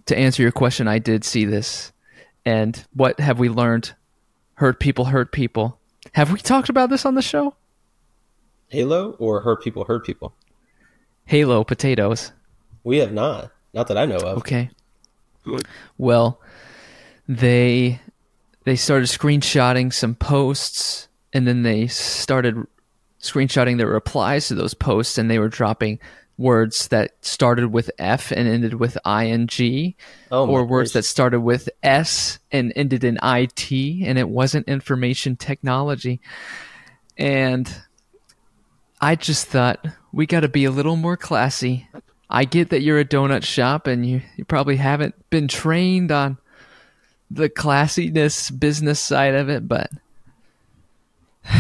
[0.05, 1.93] to answer your question, I did see this.
[2.45, 3.95] And what have we learned?
[4.55, 5.79] Hurt people hurt people.
[6.16, 7.57] Have we talked about this on the show?
[8.68, 10.33] Halo or Hurt People Hurt People?
[11.26, 12.33] Halo potatoes.
[12.85, 13.52] We have not.
[13.74, 14.38] Not that I know of.
[14.38, 14.70] Okay.
[15.98, 16.40] Well,
[17.29, 18.00] they
[18.64, 22.66] they started screenshotting some posts and then they started
[23.20, 25.98] screenshotting their replies to those posts and they were dropping
[26.38, 29.94] words that started with F and ended with ing
[30.31, 35.37] Oh, or words that started with S and ended in IT and it wasn't information
[35.37, 36.20] technology.
[37.16, 37.72] And
[39.01, 41.88] I just thought we got to be a little more classy.
[42.29, 46.38] I get that you're a donut shop and you, you probably haven't been trained on
[47.31, 49.90] the classiness business side of it, but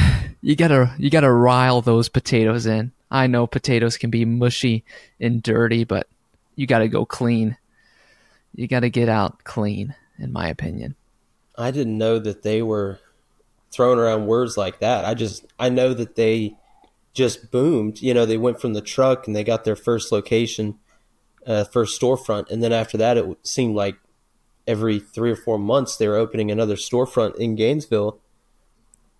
[0.40, 2.92] you gotta you gotta rile those potatoes in.
[3.10, 4.84] I know potatoes can be mushy
[5.20, 6.08] and dirty, but
[6.56, 7.56] you gotta go clean.
[8.54, 10.96] You gotta get out clean, in my opinion.
[11.56, 13.00] I didn't know that they were
[13.70, 15.04] throwing around words like that.
[15.04, 16.56] I just I know that they
[17.12, 18.02] just boomed.
[18.02, 20.78] You know, they went from the truck and they got their first location,
[21.46, 23.96] uh, first storefront, and then after that, it seemed like
[24.66, 28.18] every three or four months they were opening another storefront in Gainesville.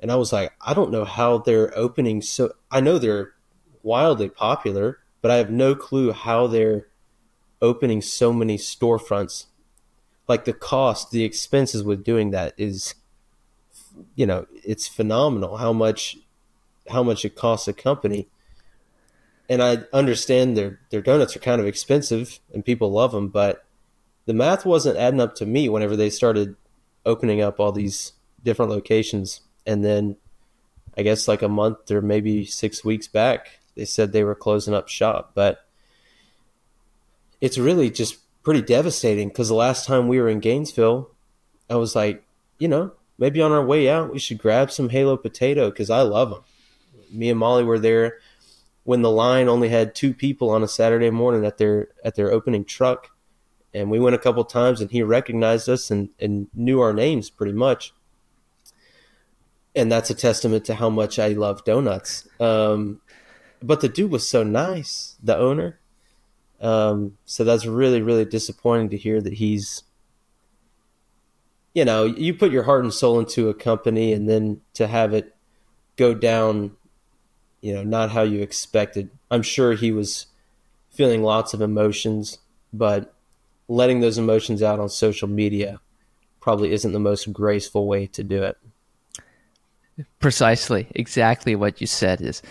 [0.01, 2.53] And I was like, I don't know how they're opening so.
[2.71, 3.33] I know they're
[3.87, 6.89] wildly popular, but I have no clue how they're
[7.63, 9.47] opening so many storefronts
[10.29, 12.97] like the cost, the expenses with doing that is,
[14.17, 16.19] you know, it's phenomenal how much,
[16.91, 18.29] how much it costs a company.
[19.49, 23.65] And I understand their their donuts are kind of expensive and people love them, but
[24.25, 26.57] the math wasn't adding up to me whenever they started
[27.05, 29.43] opening up all these different locations.
[29.65, 30.17] And then,
[30.99, 34.75] I guess like a month or maybe six weeks back, they said they were closing
[34.75, 35.67] up shop, but
[37.41, 41.11] it's really just pretty devastating because the last time we were in Gainesville,
[41.69, 42.25] I was like,
[42.59, 46.03] you know, maybe on our way out we should grab some Halo potato because I
[46.03, 46.43] love them.
[47.11, 48.19] Me and Molly were there
[48.85, 52.31] when the line only had two people on a Saturday morning at their at their
[52.31, 53.11] opening truck,
[53.75, 57.29] and we went a couple times, and he recognized us and and knew our names
[57.29, 57.93] pretty much.
[59.75, 62.27] And that's a testament to how much I love donuts.
[62.41, 63.01] Um,
[63.63, 65.79] but the dude was so nice, the owner.
[66.61, 69.83] Um, so that's really, really disappointing to hear that he's,
[71.75, 75.13] you know, you put your heart and soul into a company and then to have
[75.13, 75.35] it
[75.97, 76.77] go down,
[77.61, 79.11] you know, not how you expected.
[79.31, 80.27] I'm sure he was
[80.91, 82.39] feeling lots of emotions,
[82.73, 83.15] but
[83.69, 85.81] letting those emotions out on social media
[86.41, 88.57] probably isn't the most graceful way to do it.
[90.21, 92.43] Precisely, exactly what you said is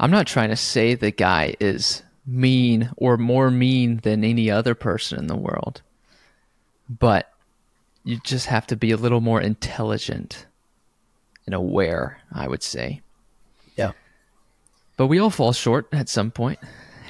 [0.00, 4.74] I'm not trying to say the guy is mean or more mean than any other
[4.74, 5.82] person in the world.
[6.88, 7.30] But
[8.02, 10.46] you just have to be a little more intelligent
[11.44, 13.02] and aware, I would say.
[13.76, 13.92] Yeah.
[14.96, 16.58] But we all fall short at some point,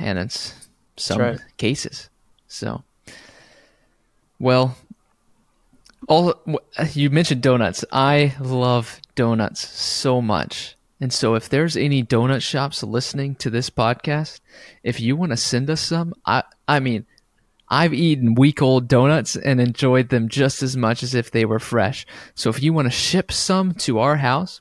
[0.01, 0.53] and it's
[0.97, 1.41] some right.
[1.59, 2.11] cases.
[2.49, 2.83] So,
[4.41, 4.77] well,
[6.09, 6.43] all
[6.93, 7.85] you mentioned donuts.
[7.93, 10.75] I love donuts so much.
[11.01, 14.41] And so, if there's any donut shops listening to this podcast,
[14.83, 17.07] if you want to send us some, I I mean,
[17.69, 21.59] I've eaten week old donuts and enjoyed them just as much as if they were
[21.59, 22.07] fresh.
[22.35, 24.61] So, if you want to ship some to our house,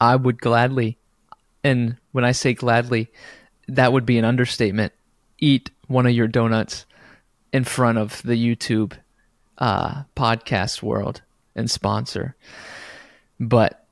[0.00, 0.96] I would gladly,
[1.62, 3.08] and when I say gladly,
[3.68, 4.94] that would be an understatement.
[5.38, 6.86] Eat one of your donuts
[7.52, 8.94] in front of the YouTube
[9.58, 11.22] uh, podcast world
[11.54, 12.36] and sponsor.
[13.38, 13.85] But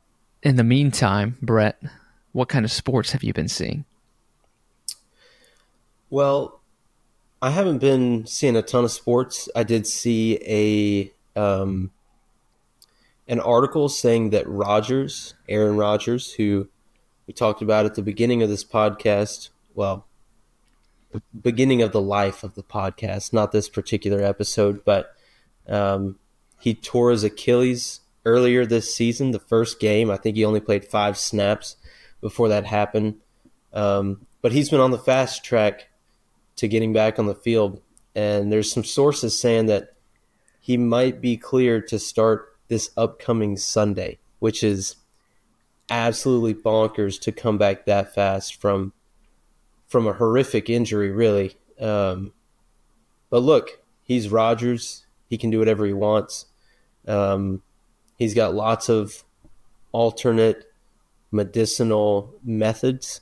[0.45, 1.81] in the meantime, Brett,
[2.33, 3.85] what kind of sports have you been seeing?
[6.11, 6.61] Well,
[7.41, 9.49] I haven't been seeing a ton of sports.
[9.57, 11.91] I did see a um,
[13.27, 16.69] an article saying that Rodgers, Aaron Rodgers, who
[17.27, 20.07] we talked about at the beginning of this podcast, well,
[21.13, 25.15] the beginning of the life of the podcast, not this particular episode, but
[25.69, 26.19] um,
[26.61, 30.11] he tore his Achilles earlier this season, the first game.
[30.11, 31.77] I think he only played five snaps
[32.21, 33.17] before that happened.
[33.73, 35.89] Um, but he's been on the fast track
[36.57, 37.81] to getting back on the field.
[38.15, 39.95] And there's some sources saying that
[40.61, 44.97] he might be cleared to start this upcoming Sunday, which is
[45.91, 48.93] absolutely bonkers to come back that fast from
[49.87, 51.57] from a horrific injury, really.
[51.79, 52.33] Um,
[53.31, 55.07] but look, he's Rodgers.
[55.29, 56.47] He can do whatever he wants.
[57.07, 57.63] Um,
[58.17, 59.25] He's got lots of
[59.93, 60.73] alternate
[61.31, 63.21] medicinal methods.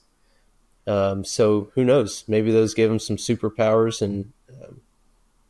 [0.87, 2.25] Um, so who knows?
[2.29, 4.81] Maybe those gave him some superpowers, and um,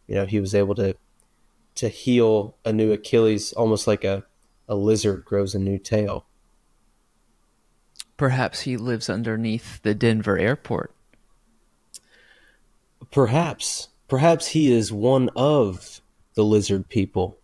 [0.06, 0.94] you know he was able to
[1.76, 4.24] to heal a new Achilles, almost like a
[4.68, 6.26] a lizard grows a new tail.
[8.16, 10.94] Perhaps he lives underneath the Denver airport.
[13.10, 16.00] Perhaps, perhaps he is one of
[16.34, 17.38] the lizard people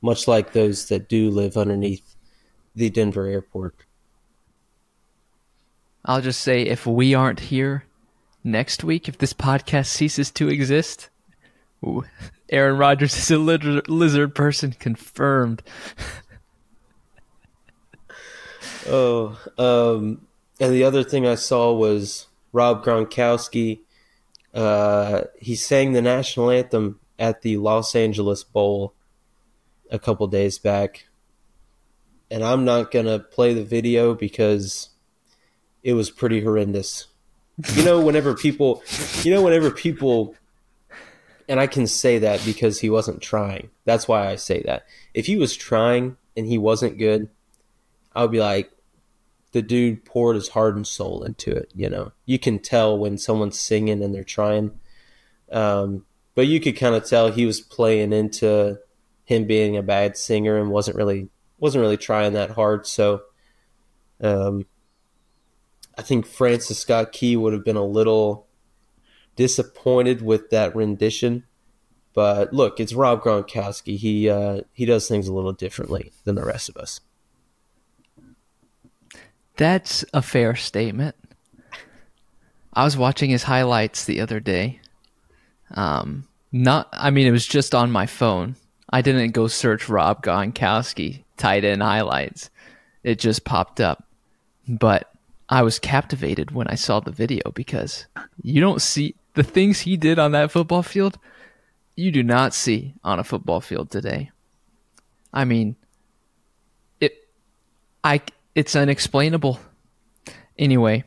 [0.00, 2.14] much like those that do live underneath
[2.74, 3.74] the Denver airport.
[6.04, 7.84] I'll just say if we aren't here
[8.44, 11.10] next week, if this podcast ceases to exist,
[11.84, 12.04] ooh,
[12.50, 15.62] Aaron Rodgers is a lizard, lizard person confirmed.
[18.86, 20.26] oh, um,
[20.60, 23.80] and the other thing I saw was Rob Gronkowski.
[24.54, 28.94] Uh, he sang the national anthem at the Los Angeles Bowl
[29.90, 31.06] a couple days back,
[32.30, 34.90] and I'm not gonna play the video because
[35.82, 37.06] it was pretty horrendous.
[37.74, 38.82] You know, whenever people,
[39.22, 40.34] you know, whenever people,
[41.48, 43.70] and I can say that because he wasn't trying.
[43.84, 44.86] That's why I say that.
[45.14, 47.28] If he was trying and he wasn't good,
[48.14, 48.70] I would be like,
[49.52, 51.72] the dude poured his heart and soul into it.
[51.74, 54.78] You know, you can tell when someone's singing and they're trying.
[55.50, 58.78] Um, but you could kind of tell he was playing into
[59.28, 62.86] him being a bad singer and wasn't really wasn't really trying that hard.
[62.86, 63.20] So
[64.22, 64.64] um,
[65.98, 68.46] I think Francis Scott Key would have been a little
[69.36, 71.44] disappointed with that rendition.
[72.14, 73.98] But look, it's Rob Gronkowski.
[73.98, 77.02] He uh, he does things a little differently than the rest of us.
[79.58, 81.16] That's a fair statement.
[82.72, 84.80] I was watching his highlights the other day.
[85.72, 88.56] Um, not, I mean, it was just on my phone,
[88.90, 92.50] I didn't go search Rob Gronkowski tight end highlights.
[93.02, 94.04] It just popped up.
[94.66, 95.10] But
[95.48, 98.06] I was captivated when I saw the video because
[98.42, 101.18] you don't see the things he did on that football field.
[101.96, 104.30] You do not see on a football field today.
[105.32, 105.76] I mean,
[107.00, 107.14] it.
[108.04, 108.20] I
[108.54, 109.60] it's unexplainable.
[110.58, 111.04] Anyway,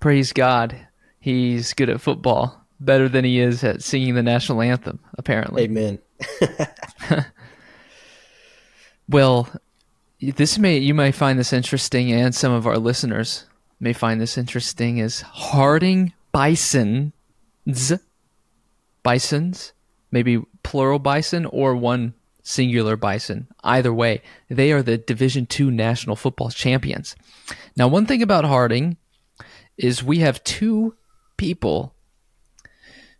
[0.00, 0.76] praise God,
[1.20, 5.64] he's good at football, better than he is at singing the national anthem, apparently.
[5.64, 5.98] Amen.
[9.08, 9.48] well,
[10.20, 13.44] this may you may find this interesting, and some of our listeners
[13.80, 14.98] may find this interesting.
[14.98, 17.12] Is Harding Bisons,
[19.02, 19.72] bisons,
[20.10, 23.46] maybe plural bison or one singular bison.
[23.62, 27.14] Either way, they are the Division Two national football champions.
[27.76, 28.96] Now, one thing about Harding
[29.76, 30.96] is we have two
[31.36, 31.94] people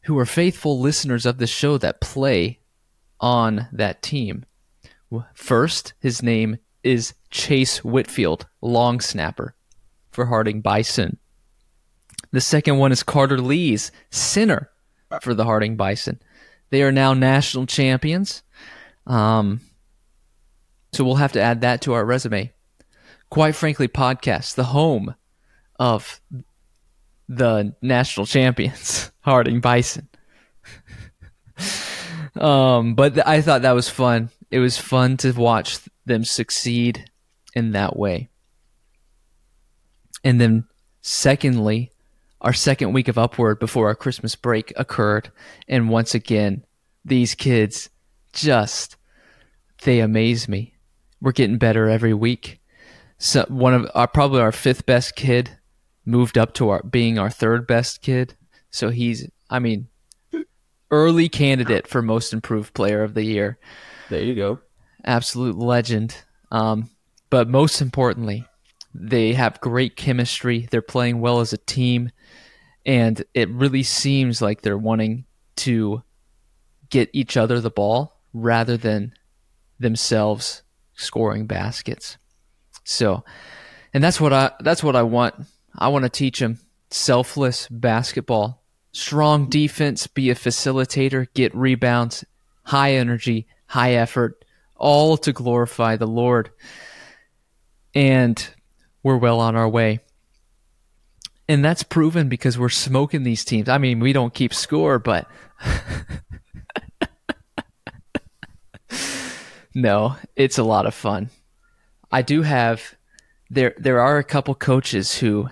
[0.03, 2.59] who are faithful listeners of the show that play
[3.21, 4.45] on that team.
[5.35, 9.55] First, his name is Chase Whitfield, long snapper
[10.11, 11.19] for Harding Bison.
[12.31, 14.71] The second one is Carter Lees, center
[15.23, 16.21] for the Harding Bison.
[16.71, 18.43] They are now national champions.
[19.07, 19.63] Um,
[20.93, 22.53] so we'll have to add that to our resume.
[23.31, 25.15] Quite frankly, podcast, the home
[25.79, 26.21] of
[27.29, 30.09] the national champions, Harding Bison.
[32.41, 34.31] um, but I thought that was fun.
[34.51, 37.11] It was fun to watch them succeed
[37.55, 38.29] in that way.
[40.25, 40.65] And then,
[41.01, 41.93] secondly,
[42.41, 45.31] our second week of Upward before our Christmas break occurred.
[45.67, 46.65] And once again,
[47.05, 47.91] these kids
[48.33, 48.97] just,
[49.83, 50.75] they amaze me.
[51.21, 52.61] We're getting better every week.
[53.19, 55.51] So one of our, probably our fifth best kid
[56.05, 58.37] moved up to our being our third best kid.
[58.71, 59.89] So he's, I mean,
[60.91, 63.59] early candidate for most improved player of the year.
[64.09, 64.61] There you go.
[65.05, 66.17] Absolute legend.
[66.51, 66.91] Um,
[67.31, 68.47] but most importantly,
[68.95, 70.67] they have great chemistry.
[70.71, 72.11] They're playing well as a team,
[72.87, 75.25] and it really seems like they're wanting
[75.57, 76.03] to
[76.91, 79.13] get each other the ball rather than
[79.79, 80.63] themselves
[80.95, 82.17] scoring baskets.
[82.85, 83.25] So,
[83.93, 85.35] and that's what I that's what I want.
[85.77, 86.59] I want to teach them
[86.91, 88.58] selfless basketball,
[88.99, 92.25] strong defense, be a facilitator, get rebounds,
[92.65, 94.45] high energy, high effort,
[94.77, 96.51] all to glorify the Lord.
[97.95, 98.47] And
[99.03, 100.01] we're well on our way.
[101.49, 103.69] And that's proven because we're smoking these teams.
[103.69, 105.27] I mean, we don't keep score, but
[109.75, 111.31] no, it's a lot of fun.
[112.11, 112.97] I do have
[113.49, 115.49] there there are a couple coaches who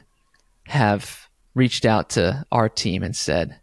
[0.65, 1.26] have
[1.57, 3.59] reached out to our team and said,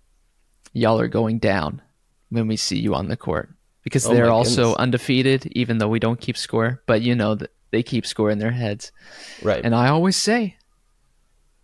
[0.73, 1.81] "Y'all are going down
[2.29, 3.49] when we see you on the court."
[3.83, 4.77] Because Oh they're also goodness.
[4.79, 8.39] undefeated even though we don't keep score, but you know that they keep score in
[8.39, 8.91] their heads.
[9.41, 9.63] Right.
[9.63, 10.55] And I always say,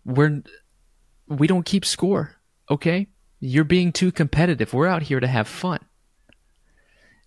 [0.04, 0.42] we're
[1.28, 2.36] we don't keep score.
[2.70, 3.08] Okay,
[3.40, 4.72] you're being too competitive.
[4.72, 5.80] We're out here to have fun,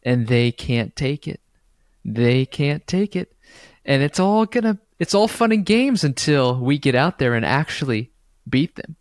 [0.04, 1.42] and they can't take it.
[2.06, 3.34] They can't take it,
[3.84, 7.46] and it's all gonna it's all fun and games until we get out there and
[7.46, 8.13] actually
[8.50, 8.96] beat them.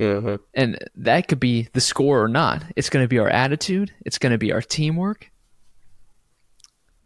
[0.00, 2.62] uh And that could be the score or not.
[2.76, 3.92] It's going to be our attitude.
[4.04, 5.30] It's going to be our teamwork.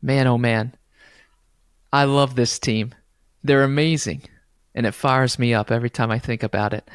[0.03, 0.75] Man, oh man.
[1.93, 2.95] I love this team.
[3.43, 4.23] They're amazing.
[4.75, 6.87] And it fires me up every time I think about it.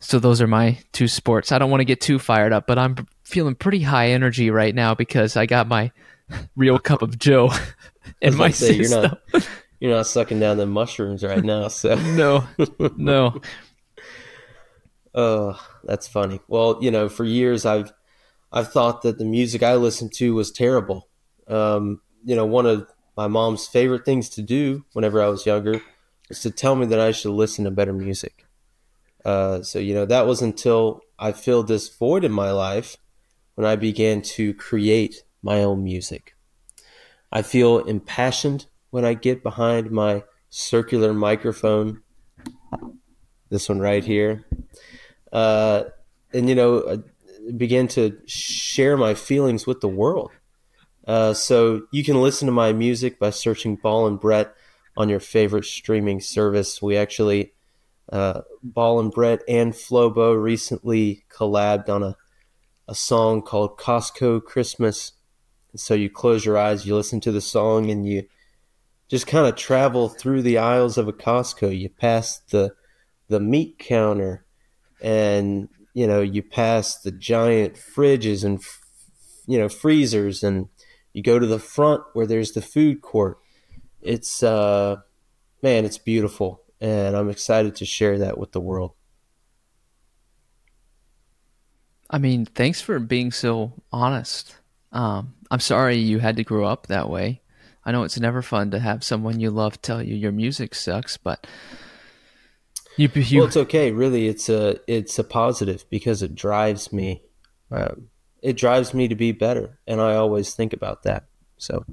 [0.00, 1.52] So those are my two sports.
[1.52, 4.74] I don't want to get too fired up, but I'm feeling pretty high energy right
[4.74, 5.92] now because I got my
[6.56, 7.50] real cup of Joe
[8.20, 9.16] in my say, you're system.
[9.32, 9.48] not
[9.80, 12.44] you're not sucking down the mushrooms right now, so No,
[12.96, 13.40] no.
[15.14, 16.40] Oh, that's funny.
[16.48, 17.92] Well, you know, for years I've
[18.52, 21.08] I've thought that the music I listened to was terrible.
[21.48, 25.80] Um, you know, one of my mom's favorite things to do whenever I was younger
[26.28, 28.46] was to tell me that I should listen to better music.
[29.24, 32.96] Uh, so you know, that was until I filled this void in my life
[33.54, 36.34] when I began to create my own music.
[37.32, 42.02] I feel impassioned when I get behind my circular microphone.
[43.50, 44.46] This one right here
[45.32, 45.84] uh,
[46.32, 46.96] and you know uh,
[47.56, 50.30] began to share my feelings with the world.
[51.06, 54.54] Uh, so you can listen to my music by searching Ball and Brett
[54.96, 56.80] on your favorite streaming service.
[56.82, 57.52] We actually
[58.12, 62.16] uh, Ball and Brett and Fleaubo recently collabed on a
[62.90, 65.12] a song called Costco Christmas.
[65.70, 68.24] And so you close your eyes, you listen to the song, and you
[69.08, 71.78] just kind of travel through the aisles of a Costco.
[71.78, 72.74] You pass the
[73.28, 74.44] the meat counter
[75.02, 78.62] and you know you pass the giant fridges and
[79.46, 80.68] you know freezers and
[81.12, 83.38] you go to the front where there's the food court
[84.00, 84.96] it's uh
[85.62, 88.92] man it's beautiful and i'm excited to share that with the world
[92.10, 94.56] I mean, thanks for being so honest.
[94.90, 97.40] Um, I'm sorry you had to grow up that way.
[97.84, 101.16] I know it's never fun to have someone you love tell you your music sucks,
[101.16, 101.46] but
[103.00, 103.92] you, you well, it's okay.
[103.92, 107.22] Really, it's a it's a positive because it drives me.
[107.70, 108.08] Um,
[108.42, 111.24] it drives me to be better, and I always think about that.
[111.56, 111.86] So,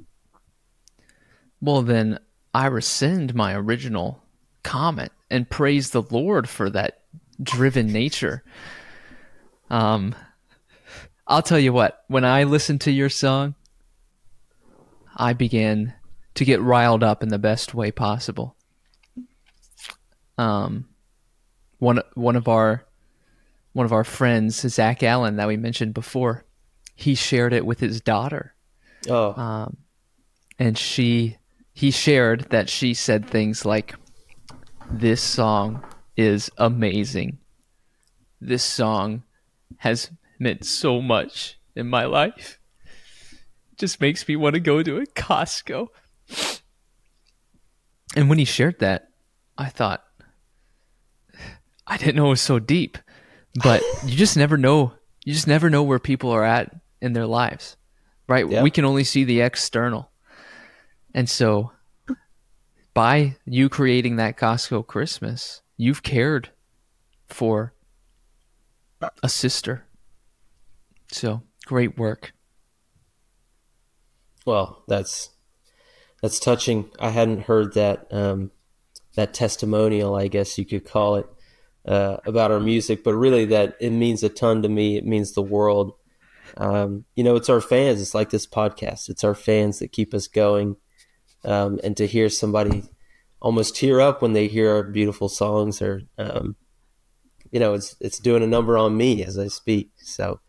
[1.62, 2.18] well, then
[2.52, 4.22] I rescind my original
[4.62, 7.04] comment and praise the Lord for that
[7.42, 8.44] driven nature.
[9.70, 10.14] Um,
[11.26, 12.04] I'll tell you what.
[12.08, 13.54] When I listened to your song,
[15.16, 15.94] I began
[16.34, 18.56] to get riled up in the best way possible.
[20.36, 20.84] Um,
[21.78, 22.84] one one of our
[23.72, 26.44] one of our friends, Zach Allen, that we mentioned before,
[26.94, 28.54] he shared it with his daughter.
[29.08, 29.76] Oh, um,
[30.58, 31.38] and she
[31.72, 33.94] he shared that she said things like,
[34.90, 35.84] "This song
[36.16, 37.38] is amazing.
[38.40, 39.22] This song
[39.78, 42.58] has meant so much in my life."
[43.78, 45.88] just makes me want to go to a Costco.
[48.16, 49.10] And when he shared that,
[49.56, 50.04] I thought,
[51.88, 52.98] I didn't know it was so deep.
[53.62, 54.92] But you just never know.
[55.24, 57.76] You just never know where people are at in their lives,
[58.28, 58.48] right?
[58.48, 58.62] Yeah.
[58.62, 60.10] We can only see the external.
[61.14, 61.72] And so,
[62.94, 66.50] by you creating that Costco Christmas, you've cared
[67.26, 67.72] for
[69.22, 69.84] a sister.
[71.10, 72.32] So, great work.
[74.46, 75.30] Well, that's
[76.22, 76.90] that's touching.
[76.98, 78.50] I hadn't heard that um,
[79.14, 81.26] that testimonial, I guess you could call it,
[81.88, 84.96] uh, about our music, but really that it means a ton to me.
[84.96, 85.94] It means the world.
[86.58, 88.00] Um, you know, it's our fans.
[88.02, 89.08] It's like this podcast.
[89.08, 90.76] It's our fans that keep us going,
[91.44, 92.84] um, and to hear somebody
[93.40, 96.56] almost tear up when they hear our beautiful songs, or um,
[97.50, 99.90] you know, it's it's doing a number on me as I speak.
[99.96, 100.40] So,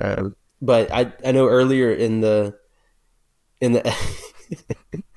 [0.00, 2.58] um, but I I know earlier in the
[3.60, 3.94] in the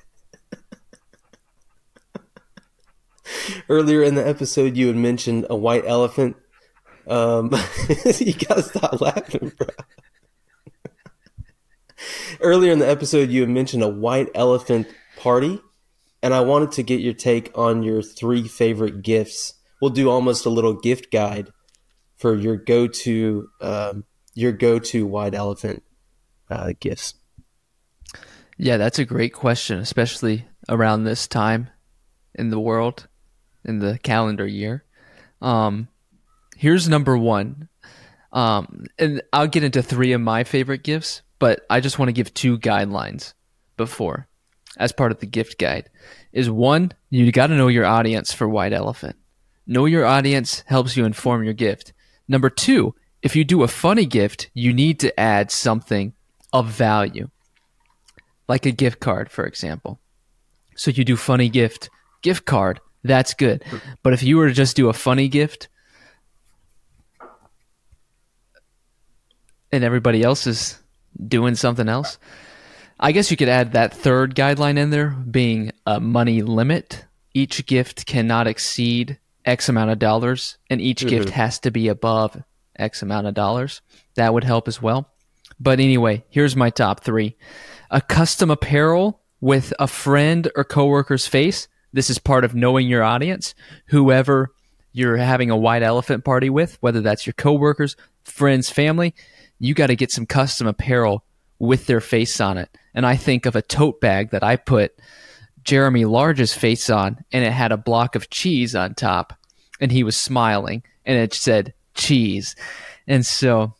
[3.68, 6.36] earlier in the episode you had mentioned a white elephant.
[7.06, 7.50] Um,
[8.18, 9.68] you gotta stop laughing, bro.
[12.40, 15.60] earlier in the episode you had mentioned a white elephant party,
[16.22, 19.54] and I wanted to get your take on your three favorite gifts.
[19.80, 21.50] We'll do almost a little gift guide
[22.16, 24.04] for your go-to um,
[24.34, 25.82] your go-to white elephant
[26.50, 27.14] uh, gifts.
[28.56, 31.70] Yeah, that's a great question, especially around this time
[32.34, 33.08] in the world,
[33.64, 34.84] in the calendar year.
[35.40, 35.88] Um,
[36.56, 37.68] here's number one.
[38.32, 42.14] Um, and I'll get into three of my favorite gifts, but I just want to
[42.14, 43.34] give two guidelines
[43.76, 44.26] before,
[44.78, 45.90] as part of the gift guide.
[46.32, 49.16] Is one, you got to know your audience for White Elephant.
[49.66, 51.92] Know your audience helps you inform your gift.
[52.26, 56.14] Number two, if you do a funny gift, you need to add something
[56.52, 57.28] of value
[58.48, 60.00] like a gift card, for example.
[60.74, 61.90] So you do funny gift,
[62.22, 63.64] gift card, that's good.
[64.02, 65.68] But if you were to just do a funny gift
[69.70, 70.78] and everybody else is
[71.28, 72.18] doing something else,
[72.98, 77.04] I guess you could add that third guideline in there being a money limit.
[77.34, 81.08] Each gift cannot exceed X amount of dollars, and each mm-hmm.
[81.08, 82.42] gift has to be above
[82.76, 83.80] X amount of dollars.
[84.14, 85.08] That would help as well.
[85.58, 87.36] But anyway, here's my top three
[87.90, 91.68] a custom apparel with a friend or coworker's face.
[91.92, 93.54] This is part of knowing your audience.
[93.86, 94.50] Whoever
[94.92, 99.14] you're having a white elephant party with, whether that's your coworkers, friends, family,
[99.58, 101.24] you got to get some custom apparel
[101.58, 102.68] with their face on it.
[102.94, 104.92] And I think of a tote bag that I put
[105.64, 109.32] Jeremy Large's face on, and it had a block of cheese on top,
[109.80, 112.56] and he was smiling, and it said cheese.
[113.06, 113.74] And so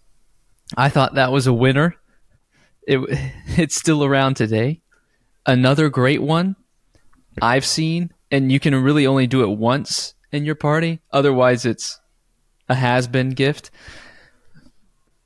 [0.76, 1.96] I thought that was a winner.
[2.86, 3.00] It
[3.58, 4.80] it's still around today.
[5.44, 6.54] Another great one
[7.40, 11.00] I've seen, and you can really only do it once in your party.
[11.12, 12.00] Otherwise, it's
[12.68, 13.70] a has been gift.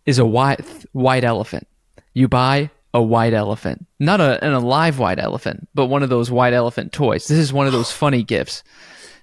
[0.04, 0.60] Is a white
[0.92, 1.66] white elephant.
[2.14, 6.30] You buy a white elephant, not a, an alive white elephant, but one of those
[6.30, 7.26] white elephant toys.
[7.26, 8.62] This is one of those funny gifts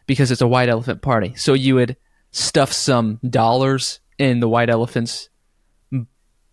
[0.06, 1.34] because it's a white elephant party.
[1.36, 1.96] So you would
[2.32, 5.30] stuff some dollars in the white elephant's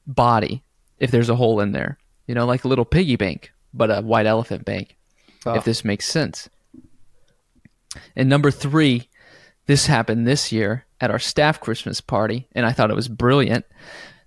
[0.06, 0.62] body
[0.98, 1.98] if there's a hole in there.
[2.26, 4.96] You know, like a little piggy bank, but a white elephant bank,
[5.46, 5.52] oh.
[5.52, 5.62] if ah.
[5.64, 6.48] this makes sense.
[8.14, 9.08] And number three,
[9.66, 13.64] this happened this year at our staff Christmas party, and I thought it was brilliant.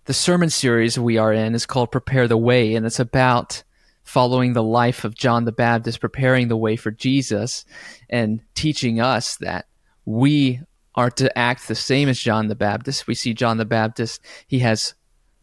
[0.06, 3.64] The sermon series we are in is called Prepare the Way, and it's about
[4.04, 7.64] following the life of John the Baptist, preparing the way for Jesus,
[8.10, 9.68] and teaching us that
[10.06, 10.60] we
[10.96, 13.08] are to act the same as John the Baptist.
[13.08, 14.94] We see John the Baptist, he has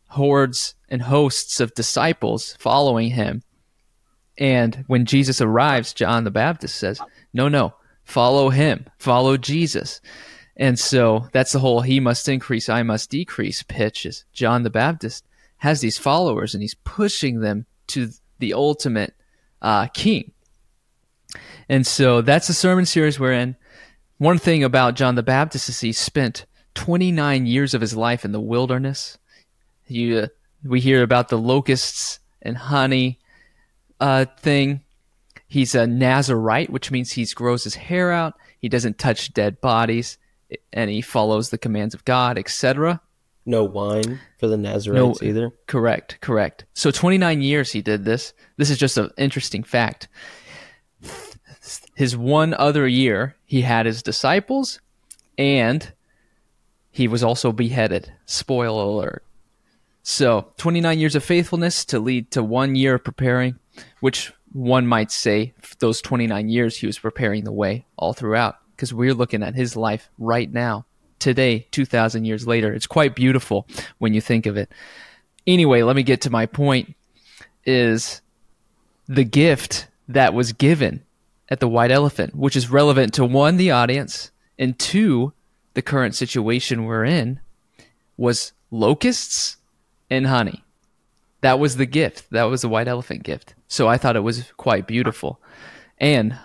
[0.08, 3.42] hordes and hosts of disciples following him.
[4.40, 7.00] And when Jesus arrives, John the Baptist says,
[7.32, 7.74] No, no,
[8.04, 10.00] follow him, follow Jesus.
[10.56, 14.70] And so that's the whole he must increase, I must decrease pitch is John the
[14.70, 15.24] Baptist
[15.58, 19.14] has these followers and he's pushing them to the ultimate
[19.60, 20.32] uh, king.
[21.68, 23.56] And so that's the sermon series we're in.
[24.18, 28.32] One thing about John the Baptist is he spent 29 years of his life in
[28.32, 29.18] the wilderness.
[29.84, 30.28] He, uh,
[30.64, 33.19] we hear about the locusts and honey
[34.00, 34.82] uh, thing.
[35.46, 38.34] He's a Nazarite, which means he grows his hair out.
[38.58, 40.18] He doesn't touch dead bodies,
[40.72, 43.00] and he follows the commands of God, etc.
[43.46, 45.50] No wine for the Nazarites no, either.
[45.66, 46.66] Correct, correct.
[46.74, 48.32] So 29 years he did this.
[48.56, 50.08] This is just an interesting fact.
[51.94, 54.80] His one other year, he had his disciples,
[55.36, 55.92] and
[56.90, 58.12] he was also beheaded.
[58.24, 59.24] Spoil alert.
[60.02, 63.58] So 29 years of faithfulness to lead to one year of preparing,
[64.00, 68.56] which one might say those 29 years he was preparing the way all throughout.
[68.74, 70.86] Because we're looking at his life right now.
[71.18, 73.66] Today 2000 years later it's quite beautiful
[73.98, 74.72] when you think of it.
[75.46, 76.94] Anyway let me get to my point
[77.64, 78.22] is
[79.06, 81.02] the gift that was given
[81.48, 85.32] at the white elephant which is relevant to one the audience and two
[85.74, 87.40] the current situation we're in
[88.16, 89.56] was locusts
[90.08, 90.64] and honey
[91.42, 94.50] that was the gift that was the white elephant gift so I thought it was
[94.56, 95.40] quite beautiful
[95.98, 96.36] and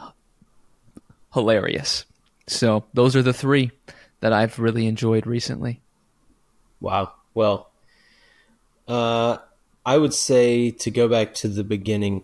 [1.35, 2.05] hilarious.
[2.47, 3.71] So those are the three
[4.21, 5.81] that I've really enjoyed recently.
[6.79, 7.13] Wow.
[7.33, 7.69] Well,
[8.87, 9.37] uh,
[9.85, 12.23] I would say to go back to the beginning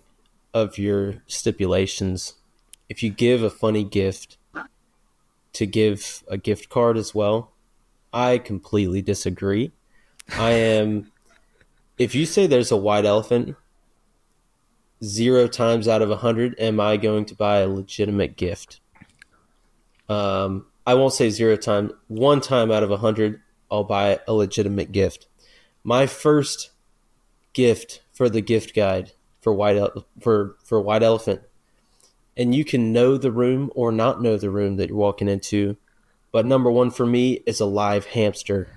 [0.54, 2.36] of your stipulations,
[2.90, 4.38] if you give a funny gift,
[5.54, 7.52] to give a gift card as well,
[8.14, 9.72] I completely disagree.
[10.38, 11.12] I am.
[12.02, 13.56] If you say there's a white elephant,
[15.04, 18.82] zero times out of a hundred am I going to buy a legitimate gift.
[20.10, 21.92] Um, I won't say zero times.
[22.08, 23.40] One time out of a hundred,
[23.70, 25.28] I'll buy a legitimate gift.
[25.84, 26.72] My first
[27.54, 29.80] gift for the gift guide for white
[30.20, 31.42] for for white elephant,
[32.36, 35.78] and you can know the room or not know the room that you're walking into.
[36.32, 38.70] But number one for me is a live hamster.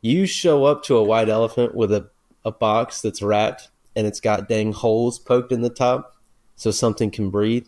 [0.00, 2.10] You show up to a white elephant with a,
[2.44, 6.16] a box that's wrapped and it's got dang holes poked in the top
[6.56, 7.66] so something can breathe,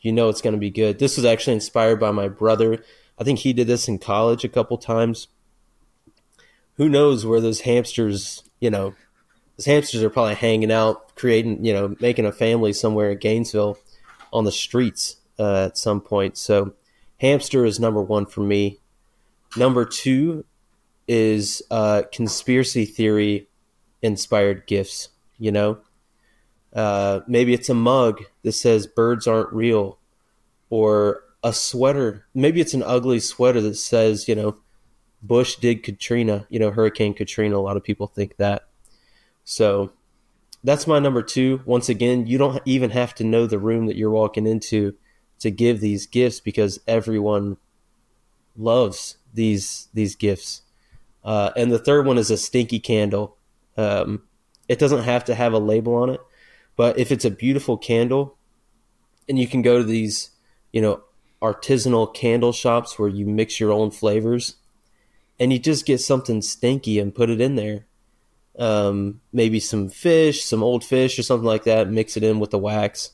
[0.00, 0.98] you know it's going to be good.
[0.98, 2.82] This was actually inspired by my brother.
[3.18, 5.28] I think he did this in college a couple times.
[6.76, 8.94] Who knows where those hamsters, you know,
[9.56, 13.78] those hamsters are probably hanging out, creating, you know, making a family somewhere in Gainesville
[14.32, 16.36] on the streets uh, at some point.
[16.36, 16.74] So,
[17.18, 18.78] hamster is number one for me.
[19.56, 20.44] Number two
[21.08, 23.48] is uh, conspiracy theory
[24.06, 25.78] inspired gifts, you know?
[26.74, 29.98] Uh, maybe it's a mug that says birds aren't real,
[30.70, 32.26] or a sweater.
[32.34, 34.56] Maybe it's an ugly sweater that says, you know,
[35.22, 37.56] Bush did Katrina, you know, Hurricane Katrina.
[37.56, 38.68] A lot of people think that.
[39.44, 39.92] So
[40.64, 41.62] that's my number two.
[41.64, 44.94] Once again, you don't even have to know the room that you're walking into
[45.38, 47.56] to give these gifts because everyone
[48.56, 50.62] loves these these gifts.
[51.24, 53.36] Uh, and the third one is a stinky candle.
[53.76, 54.22] Um,
[54.68, 56.20] it doesn't have to have a label on it,
[56.76, 58.36] but if it's a beautiful candle,
[59.28, 60.30] and you can go to these,
[60.72, 61.02] you know,
[61.42, 64.56] artisanal candle shops where you mix your own flavors,
[65.38, 67.86] and you just get something stinky and put it in there.
[68.58, 71.90] Um, maybe some fish, some old fish or something like that.
[71.90, 73.10] Mix it in with the wax.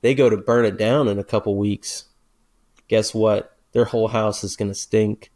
[0.00, 2.06] They go to burn it down in a couple weeks.
[2.88, 3.56] Guess what?
[3.72, 5.30] Their whole house is going to stink.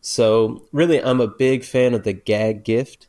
[0.00, 3.06] So, really, I'm a big fan of the gag gift.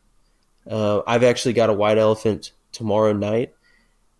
[0.69, 3.53] Uh, I've actually got a white elephant tomorrow night,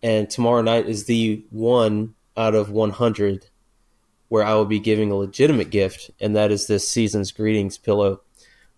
[0.02, 3.46] and tomorrow night is the one out of 100
[4.28, 8.22] where I will be giving a legitimate gift, and that is this season's greetings pillow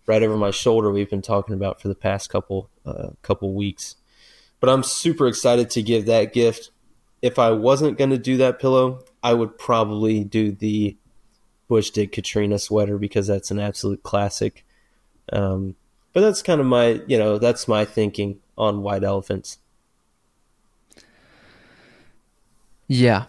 [0.05, 0.91] right over my shoulder.
[0.91, 3.95] We've been talking about for the past couple uh, couple weeks,
[4.59, 6.71] but I'm super excited to give that gift.
[7.23, 10.97] If I wasn't going to do that pillow, I would probably do the
[11.69, 14.65] Bush did Katrina sweater because that's an absolute classic.
[15.33, 15.77] Um,
[16.15, 19.59] but that's kind of my, you know, that's my thinking on white elephants.
[22.87, 23.25] Yeah.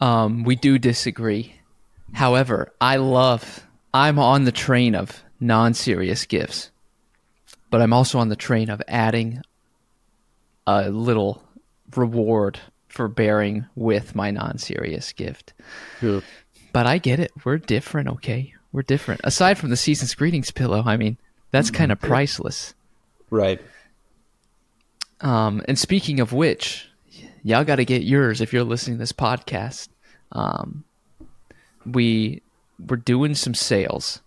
[0.00, 1.54] Um, we do disagree.
[2.12, 6.70] However, I love, I'm on the train of non serious gifts,
[7.70, 9.42] but I'm also on the train of adding
[10.66, 11.42] a little
[11.94, 15.52] reward for bearing with my non serious gift.
[16.02, 16.20] Yeah.
[16.72, 17.30] But I get it.
[17.44, 18.54] We're different, okay?
[18.72, 19.20] We're different.
[19.24, 21.16] Aside from the season's greetings pillow, I mean,
[21.50, 22.74] that's kind of priceless.
[23.30, 23.60] Right.
[25.20, 26.88] Um, and speaking of which,
[27.42, 29.88] y'all got to get yours if you're listening to this podcast.
[30.32, 30.84] Um,
[31.84, 32.42] we
[32.78, 34.20] we're doing some sales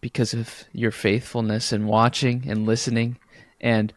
[0.00, 3.18] because of your faithfulness and watching and listening.
[3.60, 3.92] And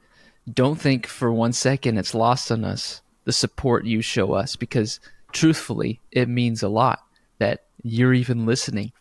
[0.51, 4.99] don't think for one second it's lost on us the support you show us because
[5.31, 7.03] truthfully, it means a lot
[7.39, 8.93] that you're even listening.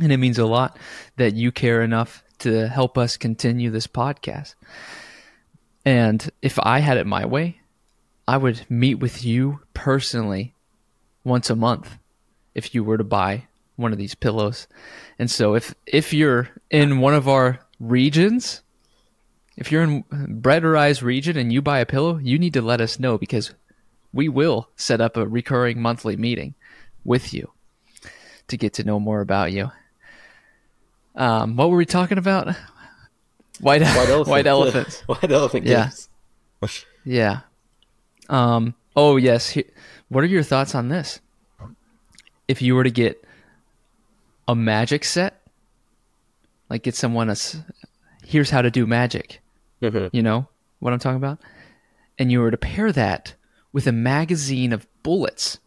[0.00, 0.78] And it means a lot
[1.16, 4.54] that you care enough to help us continue this podcast.
[5.84, 7.60] And if I had it my way,
[8.26, 10.54] I would meet with you personally
[11.24, 11.98] once a month
[12.54, 14.66] if you were to buy one of these pillows.
[15.18, 18.62] And so if if you're in one of our regions,
[19.56, 20.04] if you're in
[20.44, 23.52] or I's region and you buy a pillow, you need to let us know because
[24.12, 26.54] we will set up a recurring monthly meeting
[27.04, 27.50] with you
[28.48, 29.70] to get to know more about you.
[31.14, 32.54] Um, what were we talking about?
[33.60, 34.28] White, white, elephant.
[34.28, 35.00] white elephants.
[35.06, 35.90] white elephant yeah.
[37.04, 37.40] yeah.
[38.28, 39.56] Um, oh, yes.
[40.08, 41.20] What are your thoughts on this?
[42.48, 43.24] If you were to get
[44.48, 45.40] a magic set,
[46.68, 47.36] like get someone a,
[48.24, 49.40] here's how to do magic.
[49.80, 50.14] Mm-hmm.
[50.16, 50.48] You know
[50.80, 51.38] what I'm talking about?
[52.18, 53.34] And you were to pair that
[53.72, 55.58] with a magazine of bullets.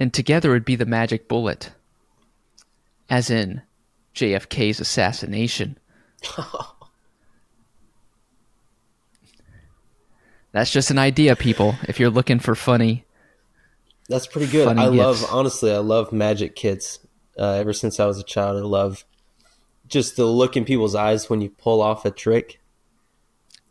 [0.00, 1.72] And together it'd be the magic bullet.
[3.12, 3.60] As in
[4.14, 5.78] JFK's assassination.
[10.52, 11.74] That's just an idea, people.
[11.86, 13.04] If you're looking for funny,
[14.08, 14.66] that's pretty good.
[14.68, 14.96] I gifts.
[14.96, 17.00] love, honestly, I love magic kits.
[17.38, 19.04] Uh, ever since I was a child, I love
[19.88, 22.60] just the look in people's eyes when you pull off a trick,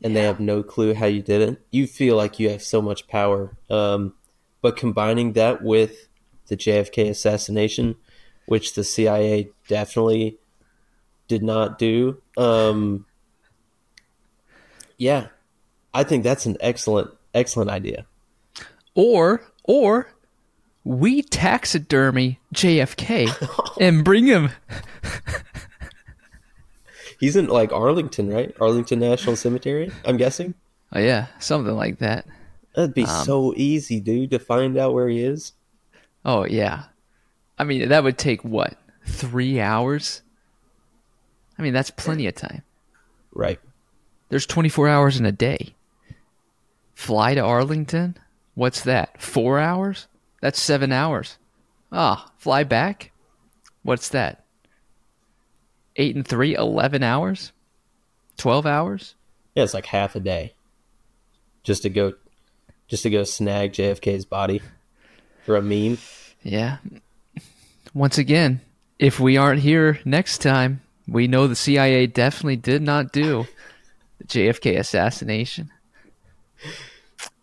[0.04, 0.22] and yeah.
[0.22, 1.62] they have no clue how you did it.
[1.72, 3.58] You feel like you have so much power.
[3.72, 4.14] Um,
[4.62, 6.10] but combining that with
[6.48, 7.96] the JFK assassination,
[8.46, 10.38] which the CIA definitely
[11.28, 12.22] did not do.
[12.38, 13.06] Um,
[14.98, 15.28] yeah,
[15.94, 18.06] I think that's an excellent, excellent idea.
[18.94, 20.14] Or, or
[20.84, 24.50] we taxidermy JFK and bring him.
[27.20, 28.56] He's in like Arlington, right?
[28.60, 30.56] Arlington National Cemetery, I'm guessing.
[30.92, 32.26] Oh yeah, something like that.
[32.76, 35.54] That'd be um, so easy, dude, to find out where he is.
[36.26, 36.86] Oh yeah,
[37.62, 40.24] I mean that would take what three hours?
[41.60, 42.64] I mean that's plenty of time.
[43.32, 43.60] Right.
[44.30, 45.76] There's 24 hours in a day.
[46.96, 48.18] Fly to Arlington.
[48.56, 49.22] What's that?
[49.22, 50.08] Four hours?
[50.42, 51.38] That's seven hours.
[51.92, 53.12] Ah, fly back?
[53.84, 54.44] What's that?
[55.98, 57.52] Eight and three, 11 hours?
[58.38, 59.14] 12 hours?
[59.54, 60.56] Yeah, it's like half a day.
[61.62, 62.14] Just to go
[62.88, 64.64] just to go snag JFK's body
[65.46, 66.00] for a meme.
[66.42, 66.78] Yeah.
[67.94, 68.62] Once again,
[69.00, 73.46] if we aren't here next time, we know the CIA definitely did not do
[74.18, 75.72] the JFK assassination.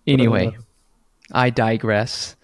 [0.07, 0.57] Anyway,
[1.31, 2.35] I digress.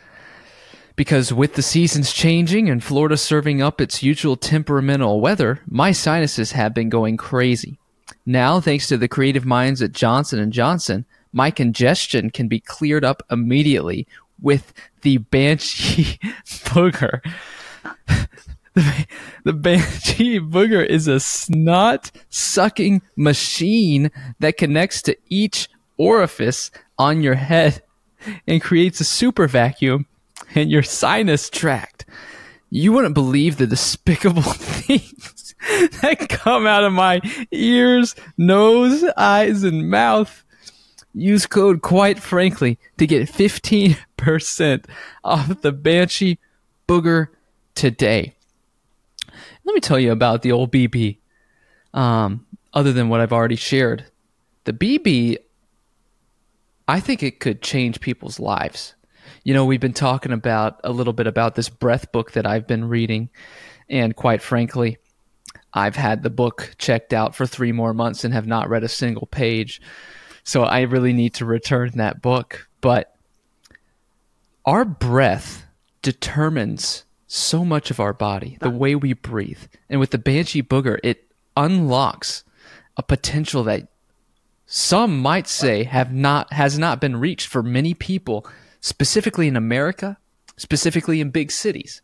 [0.97, 6.53] Because with the seasons changing and Florida serving up its usual temperamental weather, my sinuses
[6.53, 7.79] have been going crazy.
[8.27, 13.05] Now, thanks to the creative minds at Johnson & Johnson, my congestion can be cleared
[13.05, 14.07] up immediately
[14.41, 17.21] with the Banshee Booger.
[18.75, 19.07] The,
[19.45, 24.11] the Banshee Booger is a snot sucking machine
[24.41, 27.83] that connects to each orifice on your head
[28.47, 30.07] and creates a super vacuum
[30.55, 32.05] in your sinus tract.
[32.71, 35.55] You wouldn't believe the despicable things
[36.03, 37.21] that come out of my
[37.53, 40.45] ears, nose, eyes, and mouth.
[41.15, 44.85] Use code quite frankly to get 15%
[45.23, 46.39] off the Banshee
[46.89, 47.29] Booger
[47.75, 48.35] today.
[49.65, 51.19] Let me tell you about the old BB.
[51.93, 54.05] Um, other than what I've already shared,
[54.65, 55.39] the BB
[56.87, 58.95] I think it could change people's lives.
[59.43, 62.67] You know, we've been talking about a little bit about this breath book that I've
[62.67, 63.31] been reading.
[63.89, 64.99] And quite frankly,
[65.73, 68.89] I've had the book checked out for three more months and have not read a
[68.89, 69.81] single page.
[70.45, 72.69] So I really need to return that book.
[72.81, 73.15] But
[74.67, 75.67] our breath
[76.03, 79.63] determines so much of our body, the way we breathe.
[79.89, 82.45] And with the Banshee Booger, it unlocks
[82.97, 83.89] a potential that
[84.67, 88.47] some might say have not has not been reached for many people,
[88.81, 90.19] specifically in America,
[90.57, 92.03] specifically in big cities.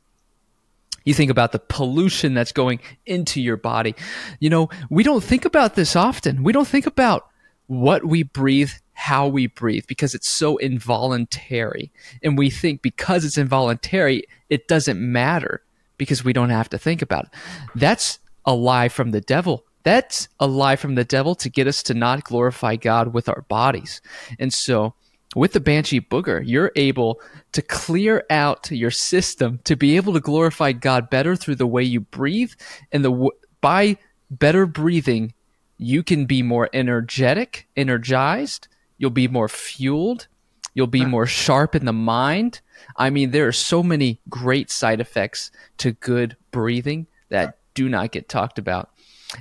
[1.05, 3.95] You think about the pollution that's going into your body.
[4.39, 6.43] You know, we don't think about this often.
[6.43, 7.27] We don't think about
[7.67, 11.91] what we breathe, how we breathe, because it's so involuntary.
[12.23, 15.63] And we think because it's involuntary, it doesn't matter
[15.97, 17.31] because we don't have to think about it.
[17.75, 21.83] That's a lie from the devil that's a lie from the devil to get us
[21.85, 24.01] to not glorify God with our bodies.
[24.39, 24.95] And so
[25.35, 27.21] with the Banshee Booger, you're able
[27.53, 31.83] to clear out your system to be able to glorify God better through the way
[31.83, 32.53] you breathe.
[32.93, 33.31] And the
[33.61, 33.97] by
[34.31, 35.33] better breathing,
[35.79, 38.69] you can be more energetic, energized.
[39.01, 40.27] You'll be more fueled.
[40.75, 42.61] You'll be more sharp in the mind.
[42.97, 48.13] I mean, there are so many great side effects to good breathing that do not
[48.13, 48.91] get talked about.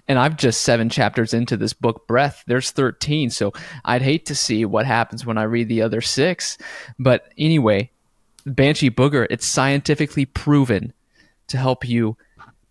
[0.07, 2.43] And I've just seven chapters into this book, Breath.
[2.47, 3.32] There's 13.
[3.32, 3.51] So
[3.84, 6.57] I'd hate to see what happens when I read the other six.
[6.97, 7.91] But anyway,
[8.45, 10.93] Banshee Booger, it's scientifically proven
[11.47, 12.16] to help you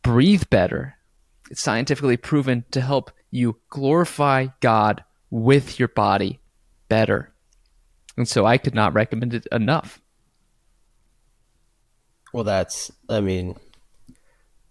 [0.03, 0.97] breathe better.
[1.51, 6.41] It's scientifically proven to help you glorify God with your body
[6.89, 7.33] better.
[8.17, 10.01] And so I could not recommend it enough.
[12.33, 13.57] Well, that's, I mean,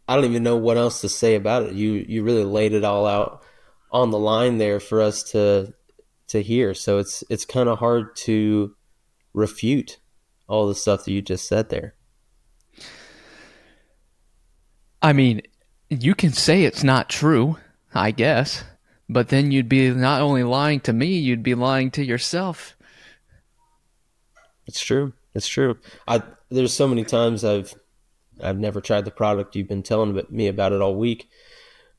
[0.07, 1.73] I don't even know what else to say about it.
[1.73, 3.43] You you really laid it all out
[3.91, 5.73] on the line there for us to
[6.27, 6.73] to hear.
[6.73, 8.75] So it's it's kind of hard to
[9.33, 9.99] refute
[10.47, 11.95] all the stuff that you just said there.
[15.01, 15.41] I mean,
[15.89, 17.57] you can say it's not true,
[17.93, 18.63] I guess,
[19.09, 22.75] but then you'd be not only lying to me, you'd be lying to yourself.
[24.65, 25.13] It's true.
[25.33, 25.77] It's true.
[26.07, 27.73] I there's so many times I've
[28.41, 29.55] I've never tried the product.
[29.55, 31.29] You've been telling me about it all week.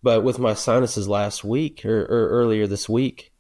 [0.02, 3.32] But with my sinuses last week or, or earlier this week,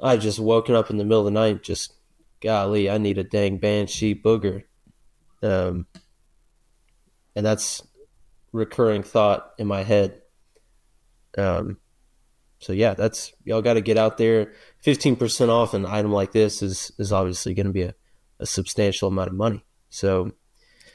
[0.00, 1.94] I just woken up in the middle of the night, just
[2.40, 4.62] golly, I need a dang banshee booger.
[5.42, 5.86] Um,
[7.34, 7.82] and that's
[8.52, 10.20] recurring thought in my head.
[11.36, 11.78] Um,
[12.58, 14.52] so yeah, that's y'all got to get out there.
[14.78, 17.94] Fifteen percent off an item like this is is obviously going to be a,
[18.40, 19.64] a substantial amount of money.
[19.90, 20.32] So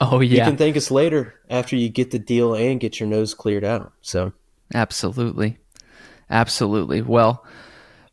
[0.02, 0.40] Oh yeah.
[0.40, 3.64] You can thank us later after you get the deal and get your nose cleared
[3.64, 3.94] out.
[4.02, 4.34] So
[4.74, 5.58] Absolutely.
[6.30, 7.02] Absolutely.
[7.02, 7.46] Well,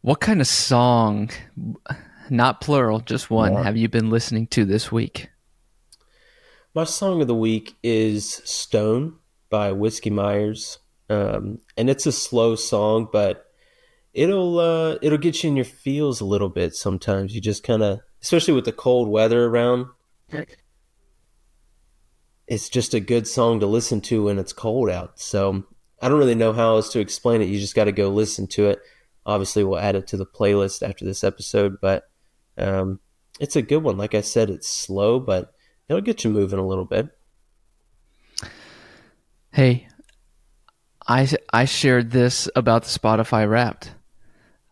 [0.02, 1.30] what kind of song,
[2.28, 5.28] not plural, just one, have you been listening to this week?
[6.74, 9.16] My song of the week is Stone
[9.48, 10.78] by Whiskey Myers.
[11.10, 13.46] Um, and it's a slow song, but
[14.14, 17.34] it'll uh, it'll get you in your feels a little bit sometimes.
[17.34, 19.86] You just kind of, especially with the cold weather around,
[22.46, 25.18] it's just a good song to listen to when it's cold out.
[25.18, 25.64] So
[26.00, 27.48] I don't really know how else to explain it.
[27.48, 28.80] You just got to go listen to it.
[29.26, 32.04] Obviously, we'll add it to the playlist after this episode, but
[32.56, 33.00] um,
[33.38, 33.98] it's a good one.
[33.98, 35.52] Like I said, it's slow, but
[35.88, 37.08] it'll get you moving a little bit.
[39.52, 39.88] Hey,
[41.10, 43.90] I I shared this about the Spotify Wrapped.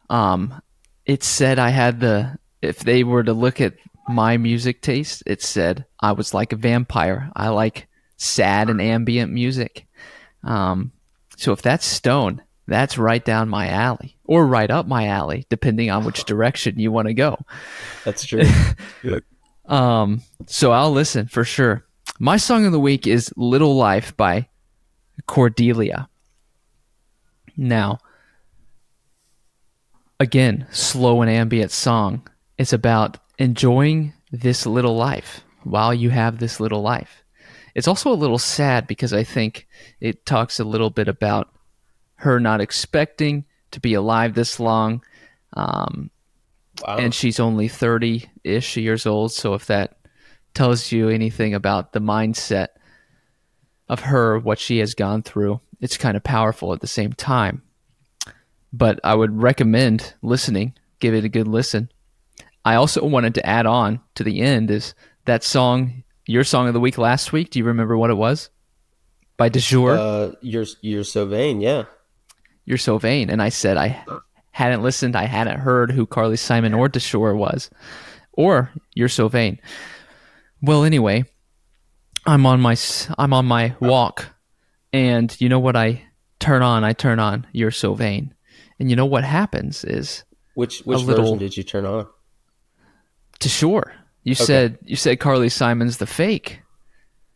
[0.09, 0.63] Um,
[1.05, 3.75] it said I had the if they were to look at
[4.09, 7.33] my music taste, it said I was like a vampire.
[7.35, 9.87] I like sad and ambient music.
[10.45, 10.93] Um,
[11.37, 15.91] so if that's Stone, that's right down my alley, or right up my alley, depending
[15.91, 17.37] on which direction you want to go.
[18.05, 18.45] That's true.
[19.67, 21.85] um, so I'll listen for sure.
[22.21, 24.47] My song of the week is "Little Life" by
[25.27, 26.09] Cordelia.
[27.59, 27.99] Now,
[30.21, 32.27] again, slow and ambient song.
[32.57, 37.25] It's about enjoying this little life while you have this little life.
[37.75, 39.67] It's also a little sad because I think
[40.01, 41.53] it talks a little bit about
[42.17, 45.03] her not expecting to be alive this long.
[45.55, 46.11] Um,
[46.87, 46.97] wow.
[46.97, 49.33] And she's only 30 ish years old.
[49.33, 49.97] So if that
[50.55, 52.69] tells you anything about the mindset
[53.89, 57.63] of her, what she has gone through, it's kind of powerful at the same time.
[58.73, 61.91] But I would recommend listening, give it a good listen.
[62.65, 66.75] I also wanted to add on to the end is that song, your song of
[66.75, 67.51] the week last week.
[67.51, 68.51] Do you remember what it was?
[69.37, 69.97] By DeJour.
[69.97, 71.85] Uh, you're you're so vain, yeah.
[72.65, 74.05] You're so vain, and I said I
[74.51, 77.71] hadn't listened, I hadn't heard who Carly Simon or DeJour was,
[78.33, 79.61] or You're so vain.
[80.61, 81.25] Well, anyway,
[82.27, 82.77] I'm on my
[83.17, 84.27] I'm on my walk,
[84.93, 86.03] and you know what I
[86.39, 86.85] turn on?
[86.85, 88.35] I turn on You're so vain,
[88.79, 90.25] and you know what happens is
[90.55, 92.07] which which version little, did you turn on?
[93.41, 93.93] DeJour.
[94.25, 94.45] You okay.
[94.45, 96.61] said you said Carly Simon's the fake.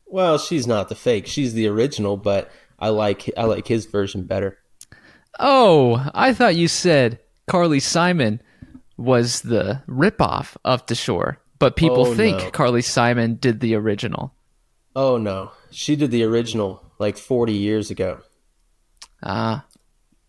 [0.07, 1.27] Well, she's not the fake.
[1.27, 4.59] She's the original, but I like I like his version better.
[5.39, 8.43] Oh, I thought you said Carly Simon
[8.97, 12.51] was the ripoff of DeJour, but people oh, think no.
[12.51, 14.35] Carly Simon did the original.
[14.95, 18.21] Oh no, she did the original like 40 years ago.
[19.23, 19.67] Ah,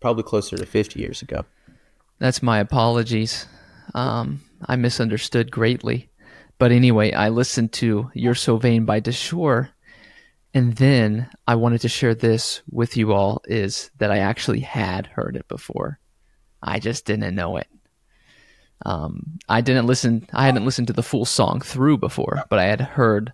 [0.00, 1.46] probably closer to 50 years ago.
[2.18, 3.46] That's my apologies.
[3.94, 6.10] Um, I misunderstood greatly.
[6.58, 9.70] But anyway, I listened to You're So Vain by DeJour.
[10.52, 15.06] And then I wanted to share this with you all is that I actually had
[15.06, 15.98] heard it before.
[16.62, 17.68] I just didn't know it.
[18.84, 20.26] Um, I didn't listen.
[20.32, 23.32] I hadn't listened to the full song through before, but I had heard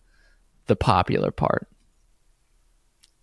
[0.66, 1.69] the popular part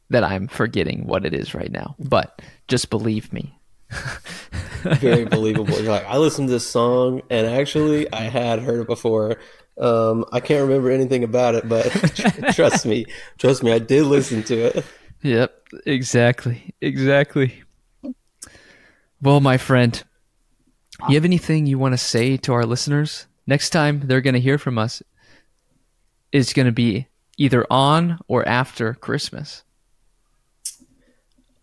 [0.09, 1.95] that I'm forgetting what it is right now.
[1.99, 3.59] But just believe me.
[4.83, 5.79] Very believable.
[5.81, 9.37] You're like, I listened to this song and actually I had heard it before.
[9.77, 11.83] Um, I can't remember anything about it, but
[12.53, 13.05] trust me,
[13.37, 14.85] trust me, I did listen to it.
[15.21, 17.63] Yep, exactly, exactly.
[19.21, 20.01] Well, my friend,
[21.09, 23.27] you have anything you want to say to our listeners?
[23.45, 25.01] Next time they're going to hear from us
[26.31, 29.63] is going to be either on or after Christmas.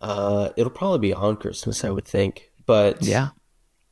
[0.05, 2.51] Uh, it'll probably be on Christmas, I would think.
[2.67, 3.31] But yeah,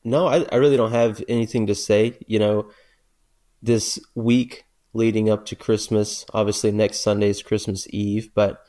[0.04, 2.18] no, I, I really don't have anything to say.
[2.26, 2.70] You know,
[3.62, 8.62] this week leading up to Christmas, obviously next Sunday is Christmas Eve, but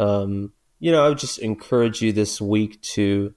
[0.00, 3.32] um, you know, I would just encourage you this week to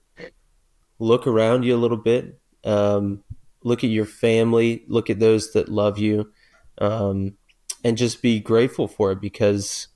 [0.98, 3.22] look around you a little bit, um,
[3.62, 6.32] look at your family, look at those that love you,
[6.78, 7.34] um,
[7.84, 9.86] and just be grateful for it because,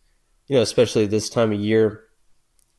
[0.46, 2.05] you know, especially this time of year,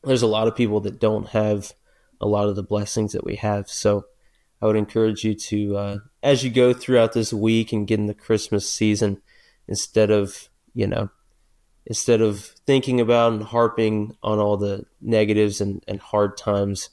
[0.04, 1.72] there's a lot of people that don't have
[2.20, 3.68] a lot of the blessings that we have.
[3.68, 4.04] So
[4.60, 8.06] I would encourage you to, uh, as you go throughout this week and get in
[8.06, 9.22] the Christmas season,
[9.68, 11.10] instead of, you know,
[11.86, 16.90] instead of thinking about and harping on all the negatives and, and hard times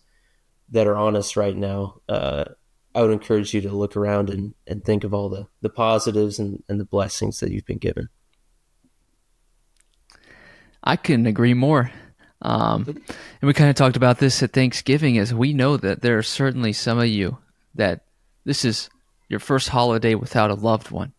[0.70, 2.46] that are on us right now, uh,
[2.94, 6.40] I would encourage you to look around and, and think of all the, the positives
[6.40, 8.10] and, and the blessings that you've been given.
[10.84, 11.92] I couldn't agree more.
[12.42, 16.18] Um, and we kind of talked about this at Thanksgiving, as we know that there
[16.18, 17.38] are certainly some of you
[17.76, 18.02] that
[18.44, 18.90] this is
[19.30, 21.14] your first holiday without a loved one,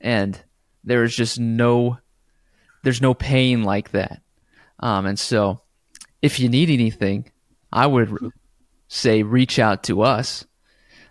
[0.00, 0.40] and
[0.84, 1.98] there is just no,
[2.82, 4.22] there's no pain like that.
[4.80, 5.60] Um, and so,
[6.22, 7.30] if you need anything,
[7.72, 8.32] I would
[8.88, 10.44] say reach out to us.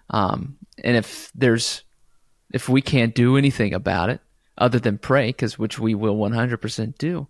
[0.10, 1.84] Um, and if there's,
[2.54, 4.22] if we can't do anything about it
[4.58, 7.28] other than pray, because which we will 100% do,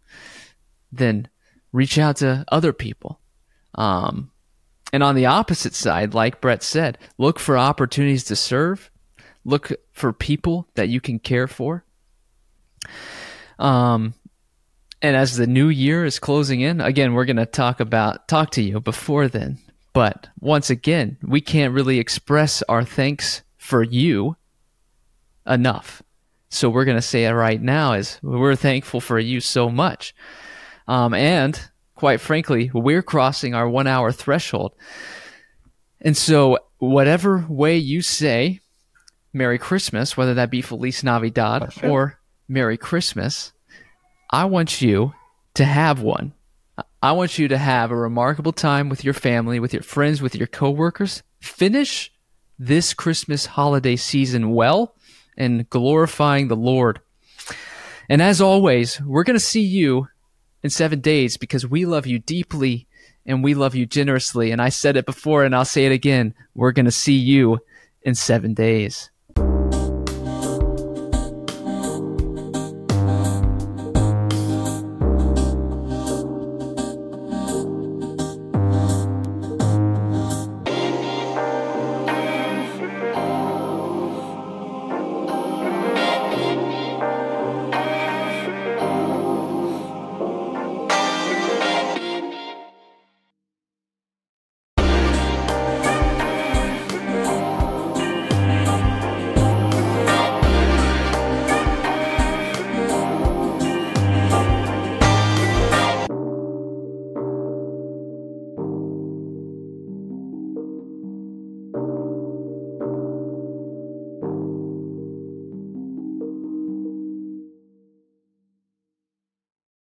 [0.92, 1.28] then
[1.72, 3.20] reach out to other people.
[3.76, 4.32] Um,
[4.94, 8.90] and on the opposite side, like Brett said, look for opportunities to serve,
[9.44, 11.84] look for people that you can care for.
[13.60, 14.14] Um,
[15.02, 18.52] and as the new year is closing in, again, we're going to talk about talk
[18.52, 19.60] to you before then.
[19.94, 24.38] But once again, we can't really express our thanks for you
[25.46, 26.02] enough.
[26.50, 30.16] So we're going to say it right now is we're thankful for you so much.
[30.88, 31.60] Um, and
[31.96, 34.74] quite frankly, we're crossing our one hour threshold.
[36.00, 38.62] And so, whatever way you say
[39.34, 43.52] Merry Christmas, whether that be Feliz Navidad or Merry Christmas,
[44.30, 45.14] I want you
[45.56, 46.34] to have one.
[47.02, 50.36] I want you to have a remarkable time with your family, with your friends, with
[50.36, 51.24] your coworkers.
[51.40, 52.12] Finish
[52.60, 54.96] this Christmas holiday season well
[55.38, 57.00] and glorifying the Lord.
[58.10, 60.08] And as always, we're going to see you
[60.64, 62.88] in seven days because we love you deeply
[63.26, 64.52] and we love you generously.
[64.52, 66.34] And I said it before and I'll say it again.
[66.56, 67.60] We're going to see you
[68.02, 69.12] in seven days.